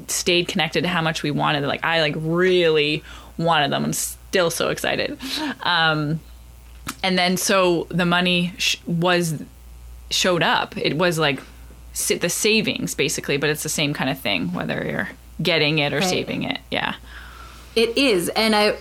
stayed 0.07 0.47
connected 0.47 0.81
to 0.81 0.87
how 0.87 1.01
much 1.01 1.23
we 1.23 1.31
wanted. 1.31 1.63
Like 1.65 1.83
I 1.83 2.01
like 2.01 2.15
really 2.17 3.03
wanted 3.37 3.71
them. 3.71 3.83
I'm 3.85 3.93
still 3.93 4.49
so 4.49 4.69
excited. 4.69 5.17
Um, 5.63 6.19
and 7.03 7.17
then 7.17 7.37
so 7.37 7.87
the 7.89 8.05
money 8.05 8.53
sh- 8.57 8.77
was 8.85 9.41
showed 10.09 10.43
up. 10.43 10.75
It 10.77 10.97
was 10.97 11.17
like 11.19 11.39
sa- 11.93 12.15
the 12.17 12.29
savings 12.29 12.95
basically, 12.95 13.37
but 13.37 13.49
it's 13.49 13.63
the 13.63 13.69
same 13.69 13.93
kind 13.93 14.09
of 14.09 14.19
thing 14.19 14.53
whether 14.53 14.83
you're 14.85 15.09
getting 15.41 15.79
it 15.79 15.93
or 15.93 15.99
Right. 15.99 16.09
saving 16.09 16.43
it. 16.43 16.59
Yeah. 16.69 16.95
It 17.75 17.97
is. 17.97 18.29
And 18.29 18.55
I 18.55 18.75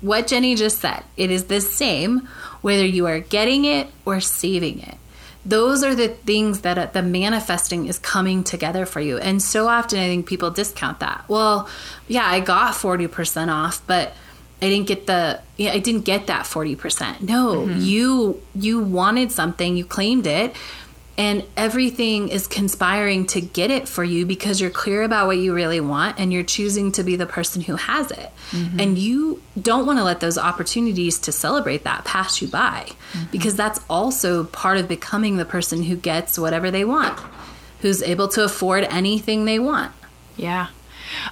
what 0.00 0.28
Jenny 0.28 0.54
just 0.54 0.78
said, 0.78 1.02
it 1.16 1.30
is 1.30 1.44
the 1.44 1.60
same 1.60 2.28
whether 2.60 2.86
you 2.86 3.06
are 3.06 3.18
getting 3.18 3.64
it 3.64 3.88
or 4.04 4.20
saving 4.20 4.80
it. 4.80 4.94
Those 5.44 5.82
are 5.82 5.94
the 5.94 6.08
things 6.08 6.60
that 6.60 6.78
uh, 6.78 6.86
the 6.86 7.02
manifesting 7.02 7.86
is 7.86 7.98
coming 7.98 8.44
together 8.44 8.86
for 8.86 9.00
you. 9.00 9.18
And 9.18 9.42
so 9.42 9.68
often 9.68 9.98
I 9.98 10.06
think 10.06 10.26
people 10.26 10.50
discount 10.50 11.00
that. 11.00 11.24
Well, 11.28 11.68
yeah, 12.06 12.26
I 12.26 12.40
got 12.40 12.74
40% 12.74 13.48
off, 13.48 13.84
but 13.86 14.12
I 14.60 14.68
didn't 14.68 14.86
get 14.86 15.08
the 15.08 15.40
yeah, 15.56 15.72
I 15.72 15.80
didn't 15.80 16.02
get 16.02 16.28
that 16.28 16.44
40%. 16.44 17.22
No, 17.22 17.66
you 17.66 18.40
you 18.54 18.78
wanted 18.78 19.32
something, 19.32 19.76
you 19.76 19.84
claimed 19.84 20.26
it, 20.26 20.54
and 21.18 21.44
everything 21.56 22.28
is 22.28 22.46
conspiring 22.46 23.26
to 23.26 23.40
get 23.40 23.70
it 23.70 23.86
for 23.86 24.02
you 24.02 24.24
because 24.24 24.60
you're 24.60 24.70
clear 24.70 25.02
about 25.02 25.26
what 25.26 25.36
you 25.36 25.54
really 25.54 25.80
want 25.80 26.18
and 26.18 26.32
you're 26.32 26.42
choosing 26.42 26.90
to 26.92 27.02
be 27.02 27.16
the 27.16 27.26
person 27.26 27.62
who 27.62 27.76
has 27.76 28.10
it 28.10 28.30
mm-hmm. 28.50 28.80
and 28.80 28.98
you 28.98 29.42
don't 29.60 29.86
want 29.86 29.98
to 29.98 30.04
let 30.04 30.20
those 30.20 30.38
opportunities 30.38 31.18
to 31.18 31.30
celebrate 31.30 31.84
that 31.84 32.04
pass 32.04 32.40
you 32.40 32.48
by 32.48 32.86
mm-hmm. 33.12 33.30
because 33.30 33.54
that's 33.54 33.80
also 33.90 34.44
part 34.44 34.78
of 34.78 34.88
becoming 34.88 35.36
the 35.36 35.44
person 35.44 35.82
who 35.82 35.96
gets 35.96 36.38
whatever 36.38 36.70
they 36.70 36.84
want 36.84 37.18
who's 37.80 38.02
able 38.02 38.28
to 38.28 38.42
afford 38.42 38.84
anything 38.84 39.44
they 39.44 39.58
want 39.58 39.92
yeah 40.36 40.68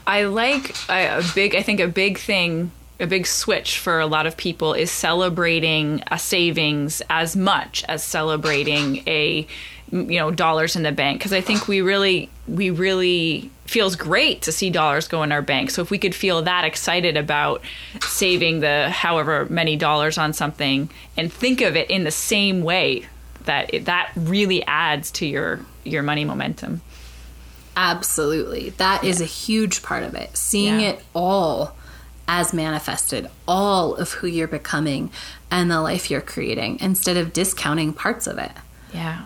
i 0.06 0.24
like 0.24 0.76
a 0.90 1.22
big 1.34 1.54
i 1.54 1.62
think 1.62 1.80
a 1.80 1.88
big 1.88 2.18
thing 2.18 2.70
a 3.00 3.06
big 3.06 3.26
switch 3.26 3.78
for 3.78 3.98
a 3.98 4.06
lot 4.06 4.26
of 4.26 4.36
people 4.36 4.74
is 4.74 4.90
celebrating 4.90 6.02
a 6.10 6.18
savings 6.18 7.02
as 7.08 7.34
much 7.34 7.82
as 7.88 8.04
celebrating 8.04 9.02
a 9.06 9.46
you 9.90 10.18
know 10.18 10.30
dollars 10.30 10.76
in 10.76 10.82
the 10.82 10.92
bank 10.92 11.18
because 11.18 11.32
i 11.32 11.40
think 11.40 11.66
we 11.66 11.80
really 11.80 12.28
we 12.46 12.70
really 12.70 13.50
feels 13.64 13.96
great 13.96 14.42
to 14.42 14.52
see 14.52 14.70
dollars 14.70 15.08
go 15.08 15.22
in 15.22 15.32
our 15.32 15.42
bank 15.42 15.70
so 15.70 15.82
if 15.82 15.90
we 15.90 15.98
could 15.98 16.14
feel 16.14 16.42
that 16.42 16.64
excited 16.64 17.16
about 17.16 17.62
saving 18.02 18.60
the 18.60 18.88
however 18.90 19.46
many 19.46 19.76
dollars 19.76 20.18
on 20.18 20.32
something 20.32 20.88
and 21.16 21.32
think 21.32 21.60
of 21.60 21.76
it 21.76 21.90
in 21.90 22.04
the 22.04 22.10
same 22.10 22.62
way 22.62 23.04
that 23.44 23.72
it, 23.74 23.86
that 23.86 24.12
really 24.14 24.64
adds 24.66 25.10
to 25.10 25.26
your 25.26 25.60
your 25.84 26.02
money 26.02 26.24
momentum 26.24 26.80
absolutely 27.76 28.70
that 28.70 29.02
yeah. 29.02 29.10
is 29.10 29.20
a 29.20 29.26
huge 29.26 29.82
part 29.82 30.04
of 30.04 30.14
it 30.14 30.36
seeing 30.36 30.80
yeah. 30.80 30.90
it 30.90 31.02
all 31.14 31.74
as 32.32 32.52
manifested, 32.52 33.28
all 33.48 33.96
of 33.96 34.12
who 34.12 34.28
you're 34.28 34.46
becoming 34.46 35.10
and 35.50 35.68
the 35.68 35.80
life 35.80 36.12
you're 36.12 36.20
creating 36.20 36.78
instead 36.80 37.16
of 37.16 37.32
discounting 37.32 37.92
parts 37.92 38.28
of 38.28 38.38
it. 38.38 38.52
Yeah. 38.94 39.24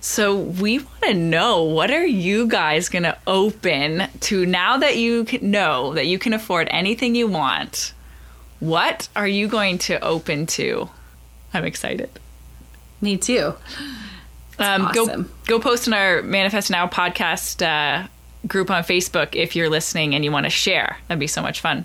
So 0.00 0.36
we 0.36 0.78
want 0.78 1.02
to 1.02 1.14
know 1.14 1.64
what 1.64 1.90
are 1.90 2.06
you 2.06 2.46
guys 2.46 2.88
going 2.88 3.02
to 3.02 3.18
open 3.26 4.04
to 4.20 4.46
now 4.46 4.78
that 4.78 4.96
you 4.96 5.26
know 5.42 5.94
that 5.94 6.06
you 6.06 6.20
can 6.20 6.32
afford 6.32 6.68
anything 6.70 7.16
you 7.16 7.26
want? 7.26 7.92
What 8.60 9.08
are 9.16 9.26
you 9.26 9.48
going 9.48 9.78
to 9.78 10.00
open 10.00 10.46
to? 10.46 10.88
I'm 11.52 11.64
excited. 11.64 12.08
Me 13.00 13.16
too. 13.16 13.54
Um, 14.60 14.82
awesome. 14.86 15.22
Go 15.44 15.58
go 15.58 15.60
post 15.60 15.88
in 15.88 15.92
our 15.92 16.22
Manifest 16.22 16.70
Now 16.70 16.86
podcast 16.86 17.66
uh, 17.66 18.06
group 18.46 18.70
on 18.70 18.84
Facebook 18.84 19.34
if 19.34 19.56
you're 19.56 19.68
listening 19.68 20.14
and 20.14 20.24
you 20.24 20.30
want 20.30 20.46
to 20.46 20.50
share. 20.50 20.98
That'd 21.08 21.18
be 21.18 21.26
so 21.26 21.42
much 21.42 21.60
fun. 21.60 21.84